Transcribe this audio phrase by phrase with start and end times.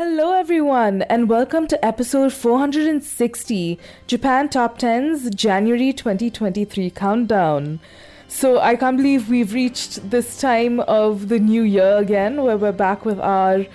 [0.00, 7.80] Hello, everyone, and welcome to episode 460 Japan Top 10's January 2023 countdown.
[8.28, 12.70] So, I can't believe we've reached this time of the new year again, where we're
[12.70, 13.66] back with our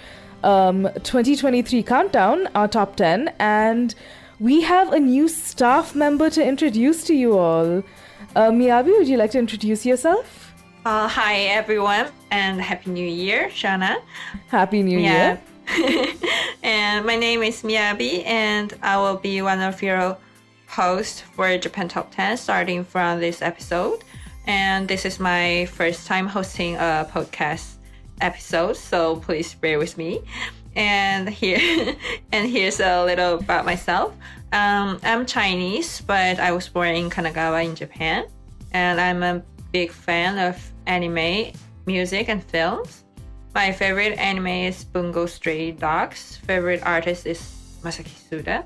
[0.46, 3.94] um, 2023 countdown, our top 10, and
[4.40, 7.84] we have a new staff member to introduce to you all.
[8.34, 10.54] Uh, Miyabi, would you like to introduce yourself?
[10.86, 14.02] Uh, hi everyone and happy new year shana
[14.50, 15.40] Happy New Year.
[16.64, 20.18] and my name is miyabi and i will be one of your
[20.68, 24.04] hosts for japan top 10 starting from this episode.
[24.46, 27.76] And this is my first time hosting a podcast
[28.20, 30.22] episode so please bear with me.
[30.76, 31.96] And here
[32.32, 34.14] and here's a little about myself.
[34.52, 38.26] Um, i'm chinese but i was born in kanagawa in japan.
[38.74, 39.42] And i'm a
[39.72, 41.54] big fan of anime
[41.86, 43.03] music and films
[43.56, 47.40] my favorite anime is bungo stray dogs favorite artist is
[47.84, 48.64] masaki suda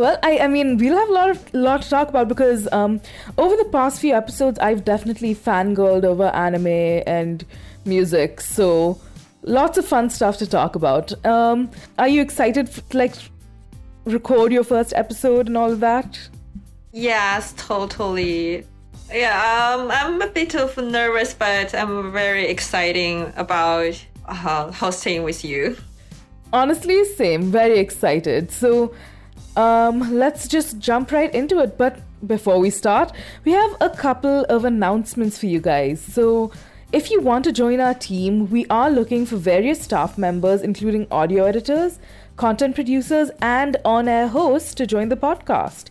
[0.00, 3.00] Well, I, I mean, we'll have a lot of lot to talk about because um,
[3.36, 7.44] over the past few episodes, I've definitely fangirled over anime and
[7.84, 8.40] music.
[8.40, 8.96] So,
[9.42, 11.12] lots of fun stuff to talk about.
[11.26, 13.14] Um, are you excited to like
[14.06, 16.18] record your first episode and all of that?
[16.92, 18.64] Yes, totally.
[19.12, 19.36] Yeah,
[19.76, 25.76] um, I'm a bit of nervous, but I'm very exciting about uh, hosting with you.
[26.52, 27.50] Honestly, same.
[27.50, 28.50] Very excited.
[28.50, 28.94] So,
[29.56, 31.76] um, let's just jump right into it.
[31.76, 33.12] But before we start,
[33.44, 36.00] we have a couple of announcements for you guys.
[36.00, 36.52] So,
[36.92, 41.06] if you want to join our team, we are looking for various staff members, including
[41.10, 42.00] audio editors,
[42.36, 45.84] content producers, and on air hosts to join the podcast.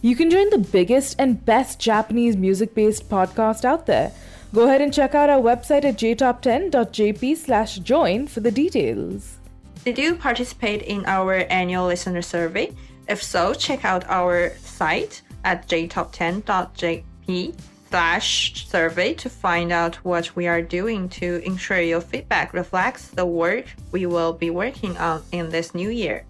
[0.00, 4.12] You can join the biggest and best Japanese music based podcast out there.
[4.54, 9.38] Go ahead and check out our website at jtop10.jp slash join for the details.
[9.84, 12.72] Did you participate in our annual listener survey?
[13.08, 17.54] If so, check out our site at jtop10.jp
[17.90, 23.26] slash survey to find out what we are doing to ensure your feedback reflects the
[23.26, 26.24] work we will be working on in this new year.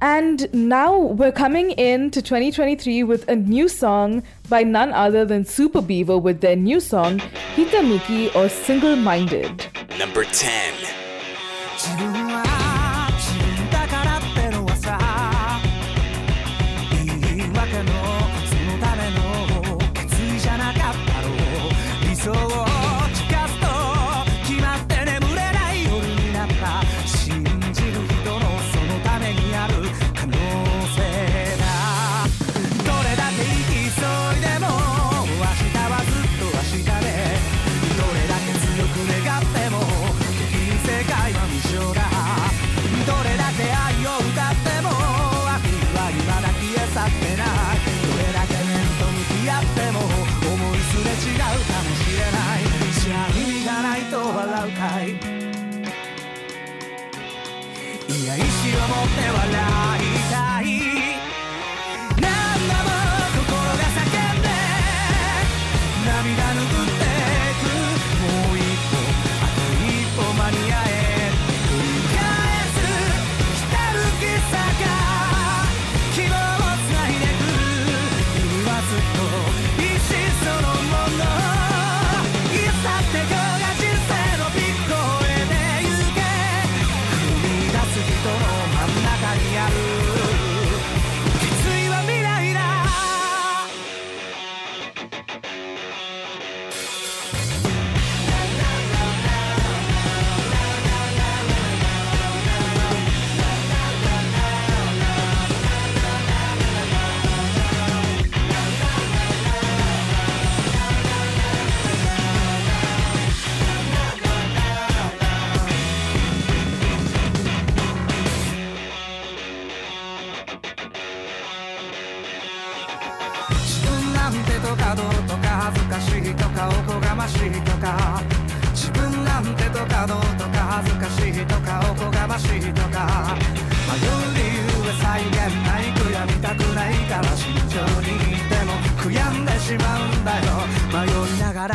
[0.00, 5.82] And now we're coming into 2023 with a new song by none other than Super
[5.82, 7.18] Beaver with their new song,
[7.56, 9.66] Hitamuki or Single Minded.
[9.98, 12.17] Number 10.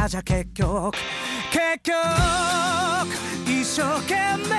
[0.08, 0.92] じゃ結局
[1.50, 1.96] 結局
[3.46, 4.16] 一生懸
[4.50, 4.54] 命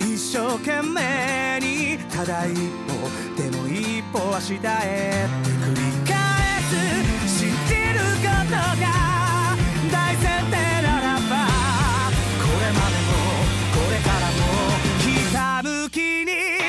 [0.00, 5.26] 一生懸命にただ一歩でも一歩は下へ
[5.62, 6.14] 繰り返
[6.68, 8.86] す信じることが
[9.92, 11.30] 大前提ならば
[12.40, 13.10] これまでも
[13.72, 14.42] これからも
[14.98, 16.61] ひたむきに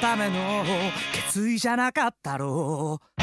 [0.00, 0.64] ための
[1.12, 3.22] 決意じゃなかったろう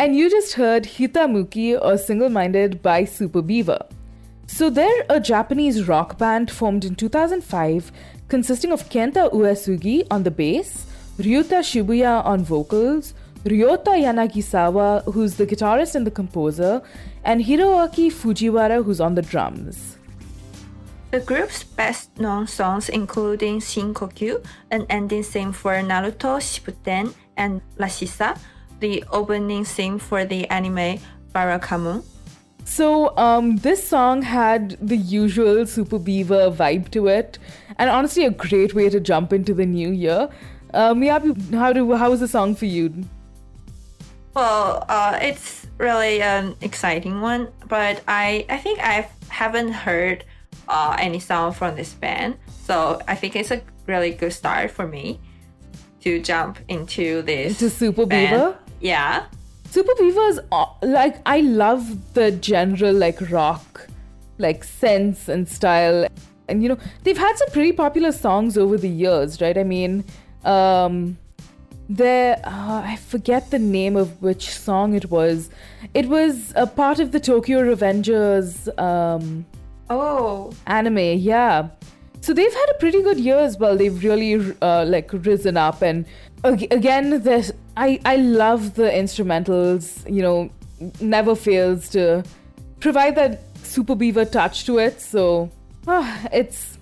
[0.00, 3.86] And you just heard Hitamuki or Single Minded by Super Beaver.
[4.46, 7.90] So they're a Japanese rock band formed in 2005
[8.28, 10.86] consisting of Kenta Uesugi on the bass,
[11.18, 13.14] Ryuta Shibuya on vocals,
[13.44, 16.80] Ryota Yanagisawa, who's the guitarist and the composer,
[17.24, 19.91] and Hiroaki Fujiwara, who's on the drums.
[21.13, 28.35] The group's best known songs including Shinkokyu, an ending theme for Naruto Shippuden, and Rashisa,
[28.79, 30.97] the opening theme for the anime
[31.31, 32.03] Barakamon.
[32.65, 37.37] So, um, this song had the usual Super Beaver vibe to it,
[37.77, 40.29] and honestly, a great way to jump into the new year.
[40.73, 42.91] Uh, Miyabi, how do how was the song for you?
[44.33, 50.25] Well, uh, it's really an exciting one, but I I think I haven't heard
[50.67, 54.87] uh, any song from this band, so I think it's a really good start for
[54.87, 55.19] me
[56.01, 57.61] to jump into this.
[57.61, 58.31] Into Super band.
[58.31, 58.57] Beaver?
[58.79, 59.25] Yeah.
[59.69, 63.87] Super Beaver's uh, like I love the general like rock,
[64.37, 66.07] like sense and style,
[66.47, 69.57] and you know they've had some pretty popular songs over the years, right?
[69.57, 70.03] I mean,
[70.43, 71.17] um,
[71.89, 75.49] there uh, I forget the name of which song it was.
[75.95, 79.45] It was a part of the Tokyo Revengers um,
[79.99, 81.69] Oh, anime, yeah.
[82.21, 83.75] So they've had a pretty good year as well.
[83.77, 86.05] They've really uh, like risen up, and
[86.43, 90.09] again, this I I love the instrumentals.
[90.09, 90.49] You know,
[91.01, 92.23] never fails to
[92.79, 95.01] provide that Super Beaver touch to it.
[95.01, 95.49] So
[95.87, 96.77] ah, it's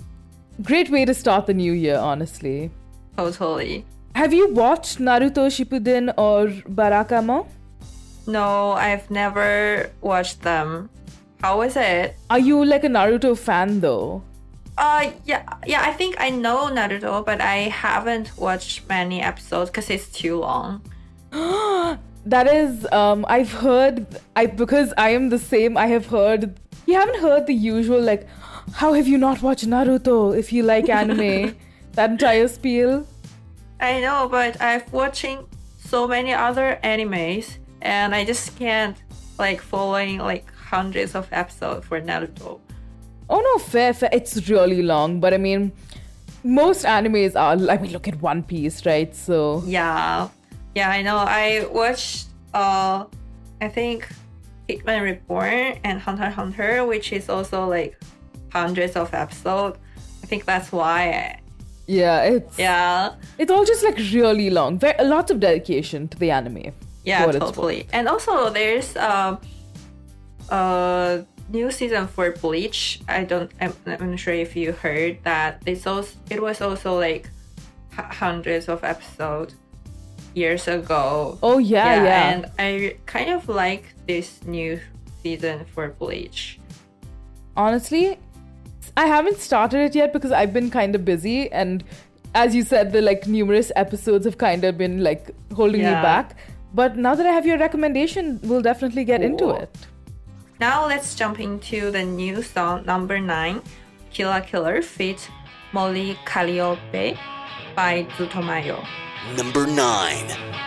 [0.62, 1.98] great way to start the new year.
[1.98, 2.70] Honestly,
[3.18, 3.84] totally.
[4.16, 7.48] have you watched Naruto Shippuden or Barakamon?
[8.28, 10.90] No, I've never watched them.
[11.42, 12.16] How was it?
[12.30, 14.24] Are you like a Naruto fan though?
[14.78, 15.82] Uh, yeah, yeah.
[15.82, 20.82] I think I know Naruto, but I haven't watched many episodes because it's too long.
[22.24, 24.06] That is, um, I've heard,
[24.36, 25.76] I because I am the same.
[25.76, 26.60] I have heard.
[26.86, 28.28] You haven't heard the usual like,
[28.74, 31.56] how have you not watched Naruto if you like anime?
[31.94, 33.08] that entire spiel.
[33.80, 35.48] I know, but I've watching
[35.80, 38.96] so many other animes, and I just can't
[39.40, 42.60] like following like hundreds of episodes for Naruto.
[43.30, 44.10] Oh no, fair, fair.
[44.12, 45.72] It's really long, but I mean,
[46.44, 47.54] most animes are.
[47.70, 49.14] I mean, look at One Piece, right?
[49.16, 50.30] So Yeah,
[50.76, 51.18] yeah, I know.
[51.18, 53.06] I watched uh,
[53.62, 54.08] I think
[54.68, 57.98] Hitman Reborn and Hunter Hunter, which is also like
[58.52, 59.78] hundreds of episodes.
[60.24, 61.02] I think that's why.
[61.12, 61.40] I,
[61.88, 64.80] yeah, it's yeah, it's all just like really long.
[64.80, 66.72] Very lots of dedication to the anime.
[67.04, 67.88] yeah, totally.
[67.92, 69.40] And also, there's um,
[70.52, 73.02] uh, new season for Bleach.
[73.08, 73.52] I don't.
[73.60, 77.30] I'm, I'm sure if you heard that it's also it was also like
[77.94, 79.56] hundreds of episodes
[80.34, 81.38] years ago.
[81.42, 82.30] Oh yeah, yeah, yeah.
[82.30, 84.80] And I kind of like this new
[85.24, 86.60] season for Bleach.
[87.56, 88.18] Honestly,
[88.96, 91.84] I haven't started it yet because I've been kind of busy and
[92.34, 95.96] as you said the like numerous episodes have kind of been like holding yeah.
[95.96, 96.38] me back.
[96.74, 99.30] But now that I have your recommendation, we'll definitely get cool.
[99.30, 99.78] into it.
[100.62, 103.64] Now let's jump into the new song number 9,
[104.14, 105.28] Killer Killer feat.
[105.74, 107.18] Mori Calliope
[107.76, 108.86] by Zutomayo.
[109.36, 110.62] Number 9.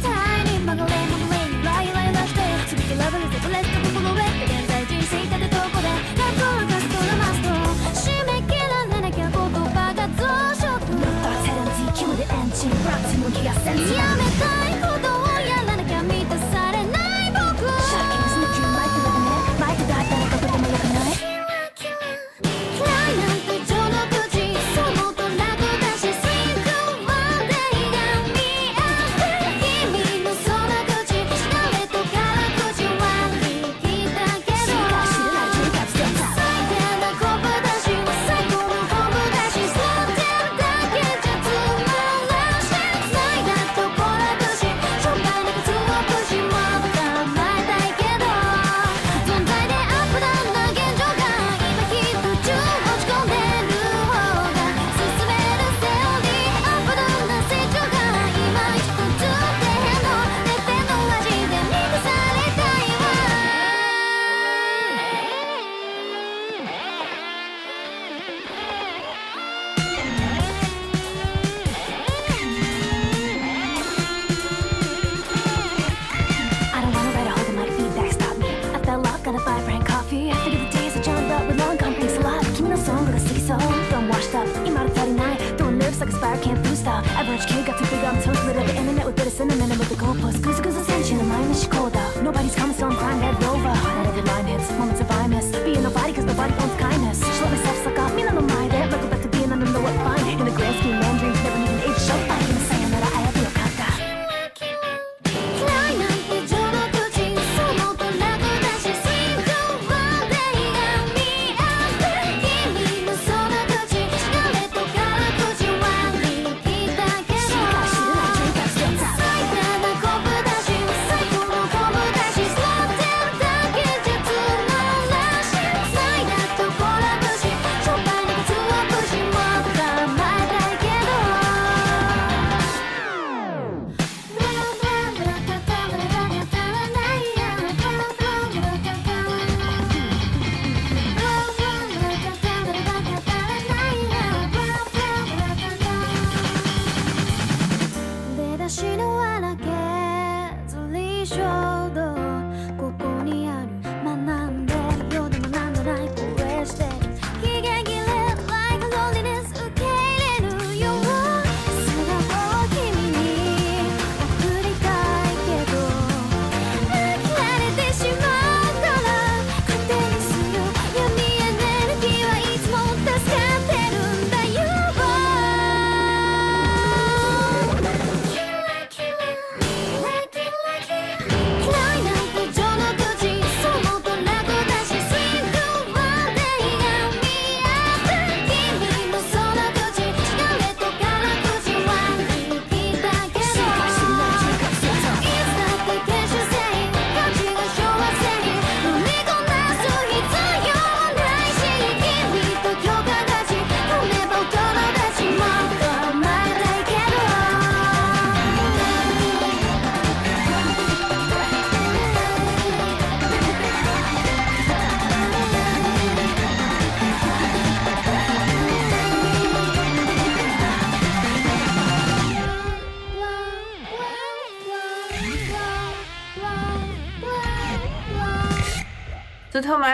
[0.00, 0.17] I.
[12.88, 14.67] Yeah.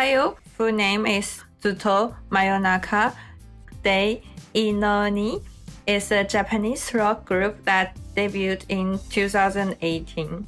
[0.05, 0.37] Ohio.
[0.59, 3.15] Full name is Zutto Mayonaka.
[3.83, 4.21] They
[4.55, 5.43] Inoni
[5.87, 10.47] is a Japanese rock group that debuted in 2018.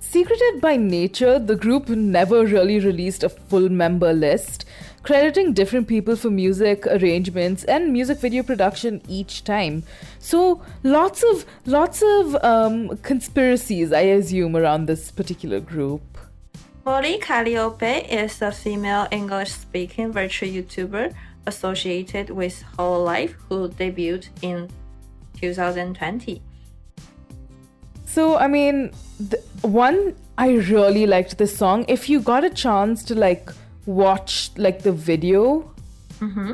[0.00, 4.64] Secreted by nature, the group never really released a full member list,
[5.04, 9.84] crediting different people for music arrangements and music video production each time.
[10.18, 16.13] So lots of lots of um, conspiracies, I assume, around this particular group.
[16.84, 21.14] Mori Calliope is a female English speaking virtual YouTuber
[21.46, 24.68] associated with Hololive who debuted in
[25.40, 26.42] 2020.
[28.04, 31.86] So, I mean, the, one, I really liked this song.
[31.88, 33.50] If you got a chance to like
[33.86, 35.72] watch like the video,
[36.20, 36.52] mm-hmm.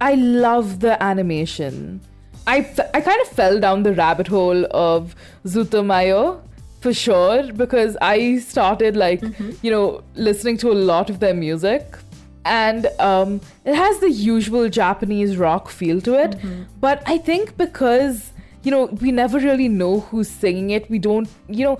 [0.00, 2.00] I love the animation.
[2.46, 2.58] I,
[2.94, 6.40] I kind of fell down the rabbit hole of Zutomayo
[6.82, 9.22] for sure because I started like,
[9.62, 11.96] you know, listening to a lot of their music.
[12.44, 16.34] And um, it has the usual Japanese rock feel to it.
[16.80, 18.32] But I think because,
[18.64, 21.78] you know, we never really know who's singing it, we don't, you know,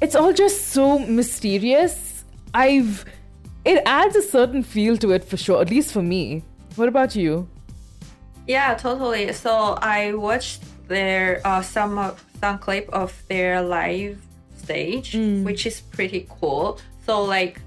[0.00, 2.24] it's all just so mysterious.
[2.54, 3.04] I've,
[3.64, 6.44] it adds a certain feel to it for sure, at least for me.
[6.76, 7.48] What about you?
[8.46, 9.32] Yeah, totally.
[9.32, 14.22] So I watched their uh, some of, some clip of their live
[14.66, 15.14] stage,
[15.46, 16.78] which is pretty cool.
[17.06, 17.60] So like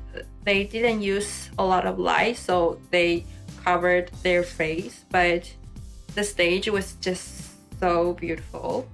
[0.44, 3.24] they didn't use a lot of light, so they
[3.64, 5.42] covered their face, but
[6.16, 7.26] the stage was just
[7.80, 8.88] so beautiful,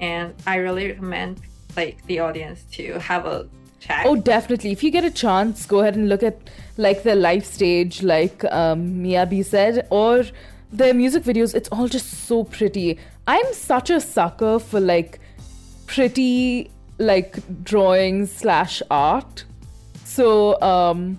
[0.00, 1.40] and I really recommend
[1.76, 3.46] like the audience to have a
[3.78, 4.04] check.
[4.06, 4.72] Oh, definitely.
[4.72, 6.36] If you get a chance, go ahead and look at
[6.76, 10.24] like the live stage, like um, Miyabi said, or
[10.72, 11.54] their music videos.
[11.54, 12.98] It's all just so pretty.
[13.26, 15.20] I'm such a sucker for like
[15.86, 19.44] pretty like drawings slash art.
[20.04, 21.18] So um,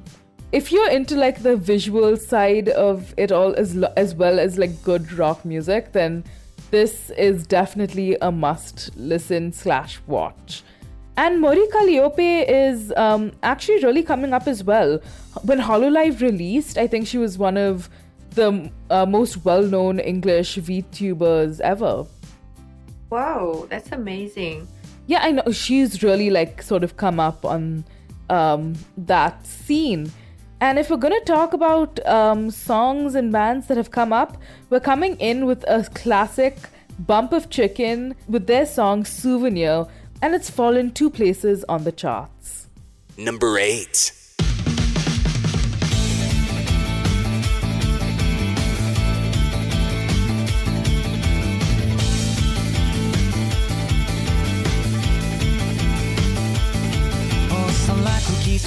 [0.52, 4.58] if you're into like the visual side of it all as lo- as well as
[4.58, 6.24] like good rock music, then
[6.72, 10.64] this is definitely a must listen slash watch.
[11.18, 15.00] And Mori Calliope is um, actually really coming up as well.
[15.44, 17.90] When Hololive released, I think she was one of
[18.36, 22.06] the uh, most well-known English VTubers ever.
[23.10, 24.68] Wow, that's amazing.
[25.10, 27.84] Yeah, I know she's really like sort of come up on
[28.30, 30.12] um, that scene.
[30.62, 34.38] And if we're gonna talk about um, songs and bands that have come up,
[34.70, 36.58] we're coming in with a classic
[37.00, 39.88] Bump of Chicken with their song Souvenir,
[40.22, 42.68] and it's fallen two places on the charts.
[43.18, 44.19] Number 8.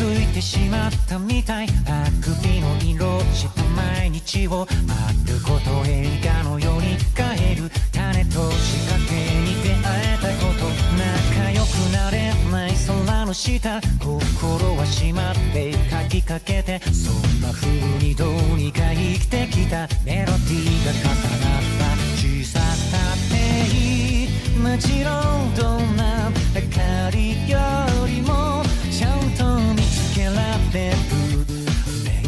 [0.03, 10.67] く気づいてしまったみたいあくびの色した毎日を丸ごと映画のように変える種と仕掛けに出会えたこと
[10.99, 12.73] 仲良くなれない
[13.07, 17.69] 空の下心は閉まって書きかけてそんな風
[18.05, 23.37] にどうにか生きてきたメロディーが重なった小ささって
[23.77, 25.11] いいもちろ
[25.47, 27.59] んどんな明かりよ
[28.07, 29.52] りもちゃんと
[30.73, 30.91] 目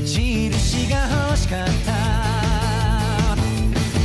[0.05, 3.35] 印が欲しかった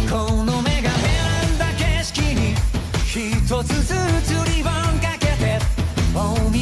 [0.10, 2.56] この目が選んだ景色に
[3.06, 5.60] 一つずつリボンかけて
[6.16, 6.56] お土産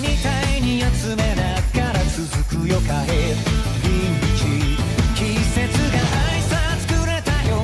[0.00, 3.32] みたいに集めながら続くよ帰り
[4.20, 4.36] 道
[5.14, 5.56] 季節
[5.90, 7.62] が挨拶くれたよ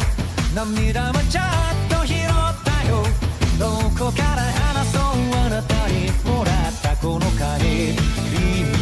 [0.55, 1.45] 涙もちょっ
[1.91, 2.27] と拾っ
[2.65, 3.05] たよ
[3.59, 5.03] どこから話そう
[5.45, 8.78] あなたにもらったこの帰り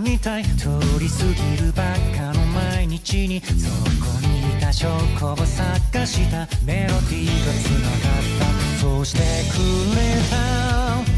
[0.00, 1.24] みたい通り過
[1.58, 3.68] ぎるばっかの毎日にそ
[4.02, 8.60] こにいた証拠を探したメロディーがつながった。
[8.80, 9.18] そうして
[9.52, 9.58] く
[9.94, 10.36] れた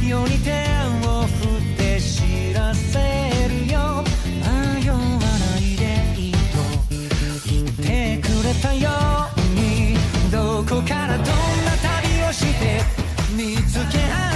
[0.04, 0.50] ように手
[1.06, 2.98] を振って知らせ
[3.48, 4.02] るよ
[4.42, 5.84] 迷わないで
[6.20, 6.38] いいと
[6.90, 8.90] 言ってくれたよ
[9.36, 9.94] うに
[10.32, 11.30] どこからどんな
[11.80, 12.82] 旅をして
[13.36, 14.31] 見つけ合う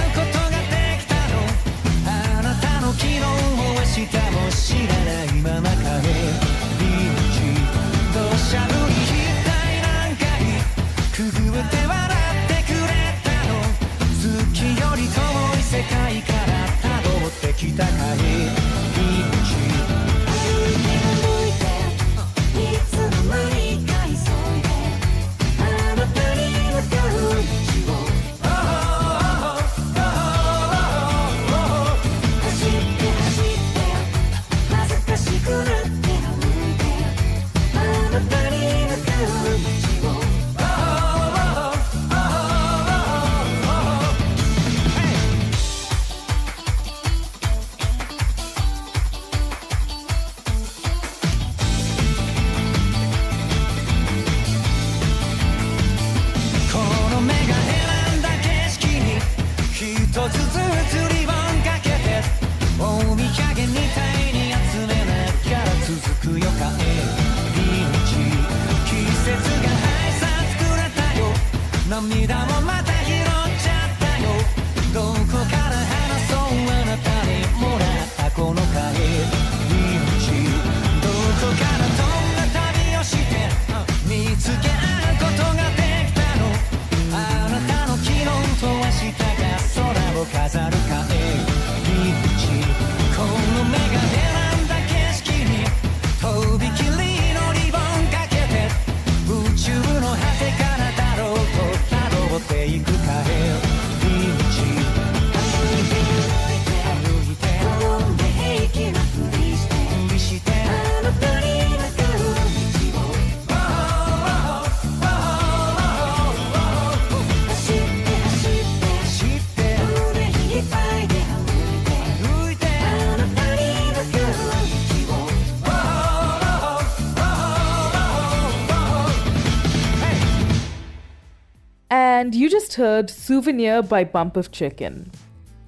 [132.76, 135.10] heard Souvenir by Bump of Chicken.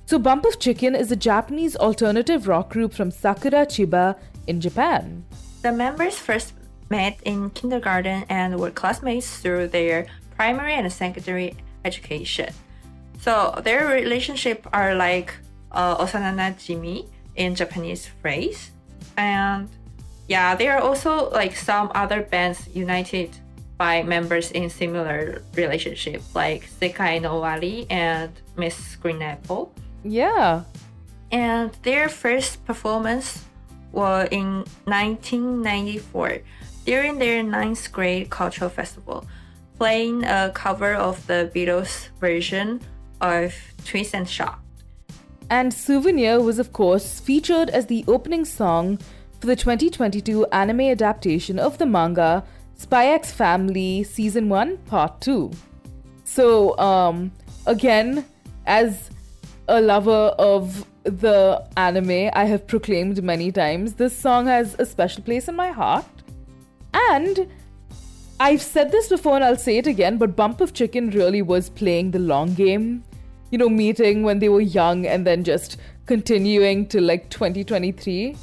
[0.07, 4.17] So, Bump of Chicken is a Japanese alternative rock group from Sakura Chiba
[4.47, 5.25] in Japan.
[5.63, 6.55] The members first
[6.89, 12.55] met in kindergarten and were classmates through their primary and secondary education.
[13.21, 15.35] So their relationship are like
[15.73, 18.71] uh, osanana jimi in Japanese phrase,
[19.17, 19.69] and
[20.29, 23.37] yeah, there are also like some other bands united
[23.79, 29.01] by members in similar relationship, like Sekai no Owari and Mrs.
[29.01, 29.73] Green Apple
[30.05, 30.63] Yeah.
[31.31, 33.45] and their first performance
[33.93, 36.41] was in 1994
[36.85, 39.25] during their ninth grade cultural festival,
[39.79, 42.81] playing a cover of the Beatles version
[43.21, 44.59] of Twist and Shout.
[45.51, 48.99] And Souvenir was, of course, featured as the opening song
[49.41, 52.45] for the 2022 anime adaptation of the manga
[52.79, 55.51] Spy X Family Season 1 Part 2.
[56.23, 57.33] So, um,
[57.67, 58.25] again,
[58.67, 59.11] as
[59.67, 65.25] a lover of the anime, I have proclaimed many times this song has a special
[65.25, 66.07] place in my heart.
[66.95, 67.49] And
[68.39, 71.69] I've said this before and I'll say it again, but Bump of Chicken really was
[71.69, 73.03] playing the long game.
[73.51, 78.37] You know, meeting when they were young and then just continuing to like 2023.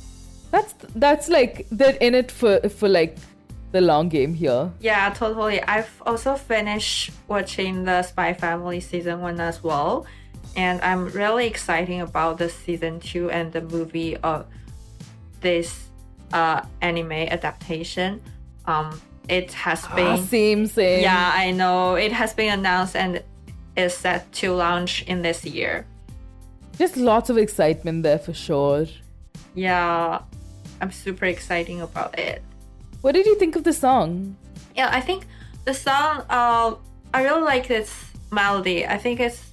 [0.52, 3.18] That's that's like they're in it for for like
[3.76, 4.72] the long game here.
[4.80, 5.62] Yeah, totally.
[5.62, 10.08] I've also finished watching the Spy Family season one as well,
[10.56, 14.46] and I'm really excited about the season two and the movie of
[15.42, 15.90] this
[16.32, 18.22] uh, anime adaptation.
[18.66, 21.02] Um, it has Ah, been same same.
[21.02, 23.22] yeah, I know it has been announced and
[23.76, 25.86] is set to launch in this year.
[26.80, 28.86] Just lots of excitement there for sure.
[29.54, 30.22] Yeah,
[30.82, 32.42] I'm super excited about it.
[33.06, 34.36] What did you think of the song?
[34.76, 35.28] Yeah, I think
[35.64, 36.26] the song.
[36.28, 36.74] Uh,
[37.14, 37.94] I really like this
[38.32, 38.88] melody.
[38.88, 39.46] I think it's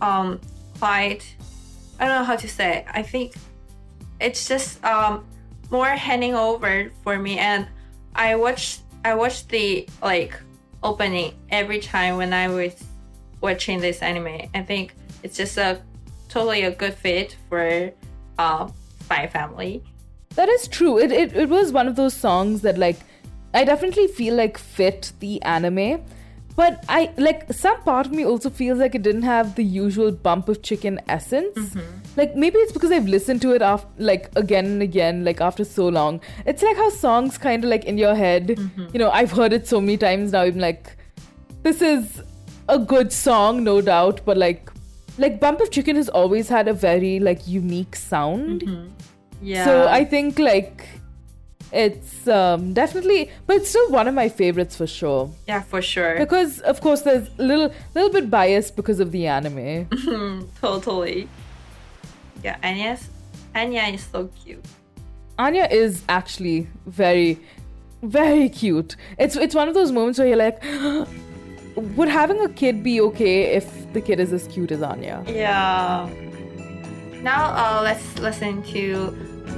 [0.00, 0.40] um
[0.78, 1.36] quite.
[2.00, 2.78] I don't know how to say.
[2.78, 2.86] It.
[2.88, 3.34] I think
[4.20, 5.26] it's just um
[5.70, 7.68] more handing over for me, and
[8.14, 10.40] I watched I watched the like
[10.82, 12.72] opening every time when I was
[13.42, 14.48] watching this anime.
[14.54, 15.82] I think it's just a
[16.30, 17.92] totally a good fit for
[18.38, 18.70] uh
[19.02, 19.84] Spy Family.
[20.34, 20.98] That is true.
[20.98, 22.98] It, it it was one of those songs that like
[23.54, 26.02] I definitely feel like fit the anime.
[26.54, 30.12] But I like some part of me also feels like it didn't have the usual
[30.12, 31.56] bump of chicken essence.
[31.56, 31.80] Mm-hmm.
[32.16, 35.64] Like maybe it's because I've listened to it after like again and again, like after
[35.64, 36.20] so long.
[36.44, 38.86] It's like how songs kind of like in your head, mm-hmm.
[38.92, 40.42] you know, I've heard it so many times now.
[40.42, 40.94] I'm like,
[41.62, 42.22] this is
[42.68, 44.70] a good song, no doubt, but like
[45.18, 48.60] like Bump of Chicken has always had a very like unique sound.
[48.60, 48.88] Mm-hmm.
[49.42, 49.64] Yeah.
[49.64, 50.86] So I think like
[51.72, 55.30] it's um, definitely, but it's still one of my favorites for sure.
[55.48, 56.18] yeah, for sure.
[56.18, 59.88] Because of course there's a little little bit biased because of the anime.
[60.60, 61.28] Totally.
[62.44, 63.08] Yeah, Anya's
[63.54, 64.64] Anya is so cute.
[65.38, 67.40] Anya is actually very,
[68.02, 68.96] very cute.
[69.18, 70.62] It's it's one of those moments where you're like,
[71.96, 75.24] would having a kid be okay if the kid is as cute as Anya?
[75.26, 76.08] Yeah.
[77.22, 79.31] Now uh, let's listen to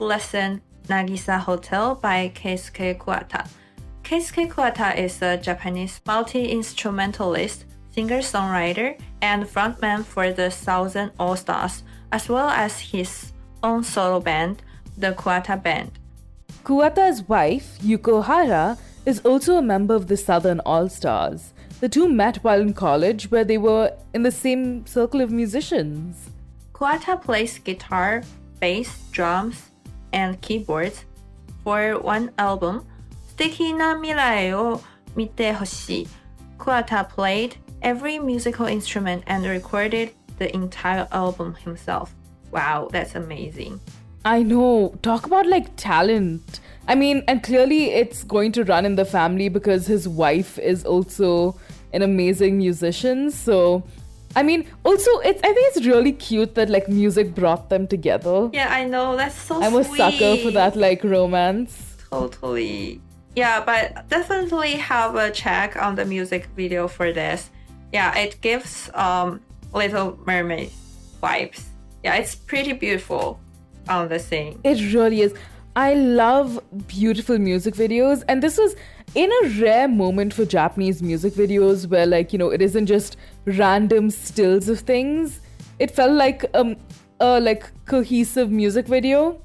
[0.00, 3.48] You've Nagisa Hotel by Keisuke Kuwata.
[4.04, 11.82] Keisuke Kuwata is a Japanese multi-instrumentalist, singer-songwriter, and frontman for the Southern All-Stars,
[12.12, 13.32] as well as his
[13.64, 14.62] own solo band,
[14.96, 15.98] the Kuwata Band.
[16.64, 21.52] Kuwata's wife, Yuko Hara, is also a member of the Southern All Stars.
[21.80, 26.30] The two met while in college, where they were in the same circle of musicians.
[26.72, 28.22] Kuwata plays guitar,
[28.60, 29.70] bass, drums,
[30.12, 31.04] and Keyboards
[31.64, 32.82] for one album.
[33.28, 34.80] 素敵な未来を
[35.14, 36.08] 見てほしい。
[36.58, 42.14] Kuwata played every musical instrument and recorded the entire album himself.
[42.50, 43.80] Wow that's amazing.
[44.24, 44.94] I know.
[45.02, 46.60] Talk about like talent.
[46.86, 50.84] I mean and clearly it's going to run in the family because his wife is
[50.84, 51.54] also
[51.92, 53.30] an amazing musician.
[53.30, 53.84] So
[54.36, 58.50] I mean, also it's I think it's really cute that like music brought them together.
[58.52, 59.16] Yeah, I know.
[59.16, 61.96] That's so I'm a sucker for that like romance.
[62.10, 63.00] Totally.
[63.36, 67.50] Yeah, but definitely have a check on the music video for this.
[67.92, 69.40] Yeah, it gives um
[69.72, 70.70] Little Mermaid
[71.22, 71.64] vibes.
[72.04, 73.40] Yeah, it's pretty beautiful
[73.88, 74.60] on the scene.
[74.64, 75.34] It really is.
[75.76, 78.74] I love beautiful music videos, and this was
[79.14, 83.16] in a rare moment for Japanese music videos where, like, you know, it isn't just
[83.44, 85.40] random stills of things.
[85.78, 86.76] It felt like um
[87.20, 89.40] a like cohesive music video.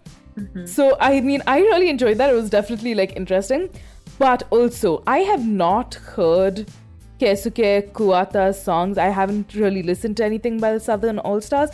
[0.65, 2.29] So I mean, I really enjoyed that.
[2.29, 3.69] It was definitely like interesting,
[4.17, 6.67] but also I have not heard
[7.19, 8.97] Keisuke Kuwata's songs.
[8.97, 11.69] I haven't really listened to anything by the Southern All Stars,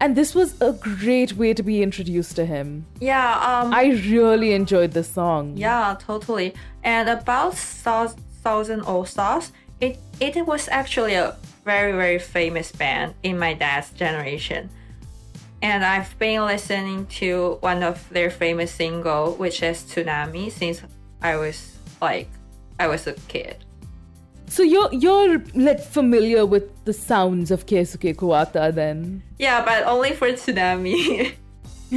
[0.00, 2.84] and this was a great way to be introduced to him.
[3.00, 5.56] Yeah, um I really enjoyed this song.
[5.56, 6.54] yeah, totally.
[6.82, 7.54] And about
[7.84, 13.54] Thou- Southern All Stars, it it was actually a very very famous band in my
[13.54, 14.68] dad's generation.
[15.62, 20.82] And I've been listening to one of their famous single, which is Tsunami, since
[21.22, 22.28] I was like
[22.78, 23.63] I was a kid.
[24.48, 29.22] So you're you're like familiar with the sounds of Keisuke Kuwata then?
[29.38, 31.32] Yeah, but only for Tsunami.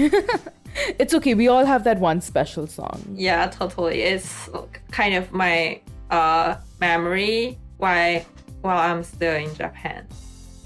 [0.99, 1.33] it's okay.
[1.33, 3.03] We all have that one special song.
[3.13, 4.01] Yeah, totally.
[4.01, 4.49] It's
[4.91, 8.25] kind of my uh, memory Why?
[8.62, 10.07] while I'm still in Japan.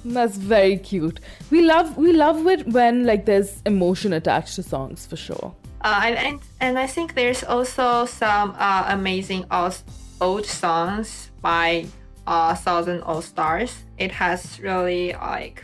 [0.06, 1.20] That's very cute.
[1.50, 5.54] We love we love it when like there's emotion attached to songs for sure.
[5.82, 9.78] Uh, and, and and I think there's also some uh, amazing old,
[10.20, 11.86] old songs by
[12.28, 13.84] uh, Southern All Stars.
[13.98, 15.64] It has really like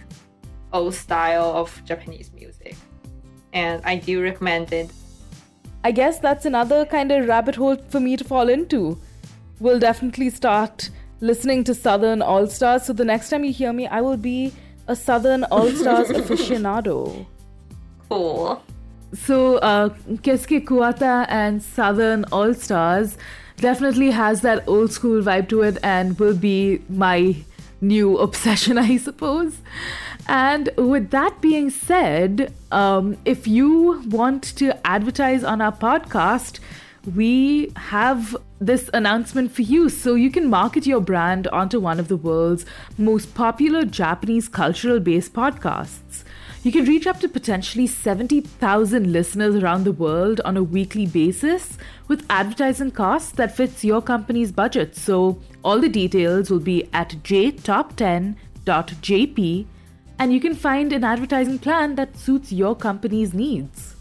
[0.73, 2.75] old style of Japanese music,
[3.53, 4.91] and I do recommend it.
[5.83, 8.99] I guess that's another kind of rabbit hole for me to fall into.
[9.59, 10.89] We'll definitely start
[11.21, 12.83] listening to Southern All Stars.
[12.83, 14.53] So the next time you hear me, I will be
[14.87, 17.25] a Southern All Stars aficionado.
[18.09, 18.61] Cool.
[19.13, 19.89] So, uh,
[20.21, 23.17] Keisuke Kuwata and Southern All Stars
[23.57, 27.35] definitely has that old school vibe to it and will be my
[27.81, 29.57] new obsession, I suppose.
[30.27, 36.59] And with that being said, um, if you want to advertise on our podcast,
[37.15, 39.89] we have this announcement for you.
[39.89, 42.65] So you can market your brand onto one of the world's
[42.97, 46.23] most popular Japanese cultural based podcasts.
[46.67, 51.77] You can reach up to potentially 70,000 listeners around the world on a weekly basis
[52.09, 54.93] with advertising costs that fits your company's budget.
[54.93, 58.35] So, all the details will be at jtop10.jp
[60.19, 63.95] and you can find an advertising plan that suits your company's needs.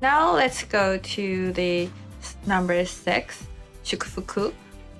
[0.00, 1.88] Now, let's go to the
[2.46, 3.46] number 6,
[3.84, 4.54] Shukufuku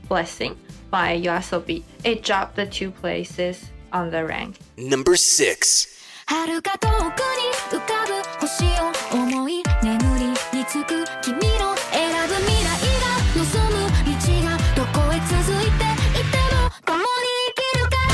[0.09, 0.59] Blessing
[0.91, 1.85] by Yoasobi.
[2.03, 4.59] It dropped the two places on the rank.
[4.77, 5.94] Number 6
[6.27, 10.25] 遥か遠くに浮かぶ星を思い眠り
[10.59, 12.67] につく君の選ぶ未来
[13.01, 13.05] が
[13.37, 17.05] 望む道がどこへ続いていても共に
[17.49, 18.13] 生きるから。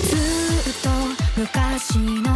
[0.00, 0.10] ず
[0.70, 0.86] っと
[1.36, 2.27] 昔の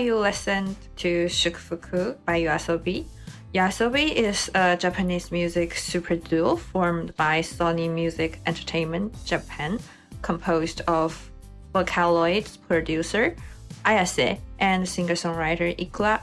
[0.00, 3.04] you listened to Shukufuku by Yoasobi.
[3.54, 9.78] Yoasobi is a Japanese music super duo formed by Sony Music Entertainment Japan,
[10.22, 11.30] composed of
[11.74, 13.36] Vocaloid's producer
[13.84, 16.20] Ayase and singer-songwriter Ikura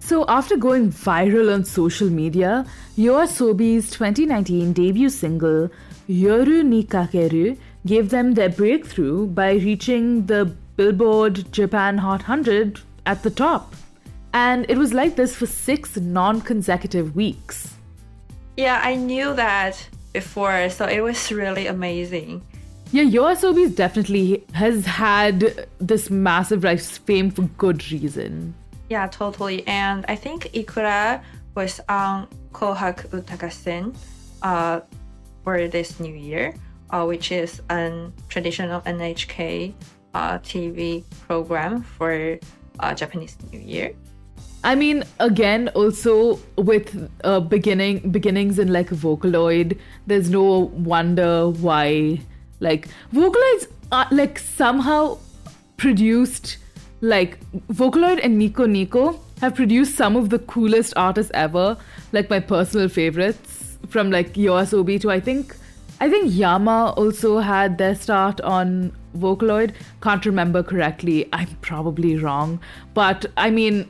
[0.00, 2.64] so, after going viral on social media,
[2.96, 5.68] Yoasobi's 2019 debut single,
[6.08, 10.46] Yoru ni Kakeru, gave them their breakthrough by reaching the
[10.76, 13.74] Billboard Japan Hot 100 at the top.
[14.32, 17.74] And it was like this for six non consecutive weeks.
[18.56, 19.74] Yeah, I knew that
[20.12, 22.42] before, so it was really amazing.
[22.92, 28.54] Yeah, Yoasobi definitely has had this massive rise fame for good reason.
[28.90, 29.66] Yeah, totally.
[29.66, 31.22] And I think Ikura
[31.54, 33.94] was on Kohaku Uta Gassen
[34.42, 34.80] uh,
[35.44, 36.54] for this new year,
[36.90, 39.74] uh, which is a traditional NHK
[40.14, 42.38] uh, TV program for
[42.80, 43.92] uh, Japanese New Year.
[44.64, 52.20] I mean, again, also with uh, beginning beginnings in like Vocaloid, there's no wonder why
[52.60, 55.18] like Vocaloids are like somehow
[55.76, 56.58] produced
[57.00, 61.76] like Vocaloid and Nico Nico have produced some of the coolest artists ever,
[62.12, 65.54] like my personal favorites from like Yoasobi to I think
[66.00, 69.74] I think Yama also had their start on Vocaloid.
[70.02, 71.28] Can't remember correctly.
[71.32, 72.60] I'm probably wrong.
[72.94, 73.88] But I mean,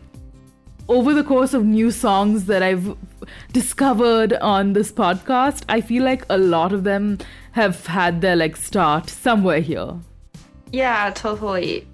[0.89, 2.97] over the course of new songs that I've
[3.53, 7.19] discovered on this podcast, I feel like a lot of them
[7.53, 9.95] have had their like start somewhere here.
[10.73, 11.87] Yeah, totally.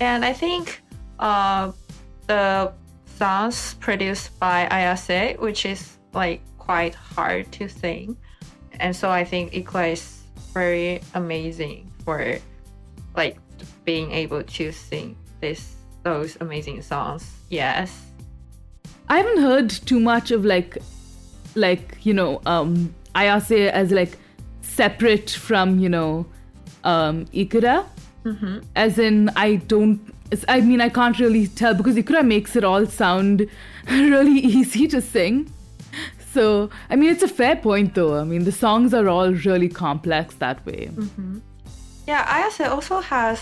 [0.00, 0.82] And I think
[1.18, 1.72] uh,
[2.26, 2.72] the
[3.06, 8.16] songs produced by Ayase, which is like quite hard to sing,
[8.80, 10.22] and so I think Ikura is
[10.52, 12.38] very amazing for
[13.16, 13.38] like
[13.84, 17.30] being able to sing this those amazing songs.
[17.48, 18.06] Yes.
[19.08, 20.78] I haven't heard too much of like
[21.54, 24.16] like, you know, um Ayase as like
[24.62, 26.26] separate from, you know,
[26.84, 27.84] um Ikura.
[28.76, 30.00] As in I don't
[30.48, 33.48] I mean I can't really tell because Ikura makes it all sound
[33.90, 35.52] really easy to sing.
[36.32, 38.18] So, I mean, it's a fair point though.
[38.18, 40.90] I mean, the songs are all really complex that way.
[42.06, 43.40] Yeah, Ayase also has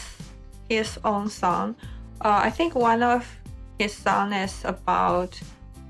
[0.69, 1.77] his own song.
[2.21, 3.27] Uh, I think one of
[3.79, 5.41] his song is about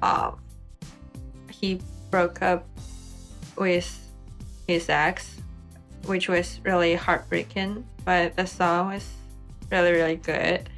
[0.02, 0.32] uh,
[1.50, 2.66] he broke up
[3.56, 3.98] with
[4.66, 5.36] his ex,
[6.06, 7.84] which was really heartbreaking.
[8.04, 9.08] But the song was
[9.70, 10.70] really, really good.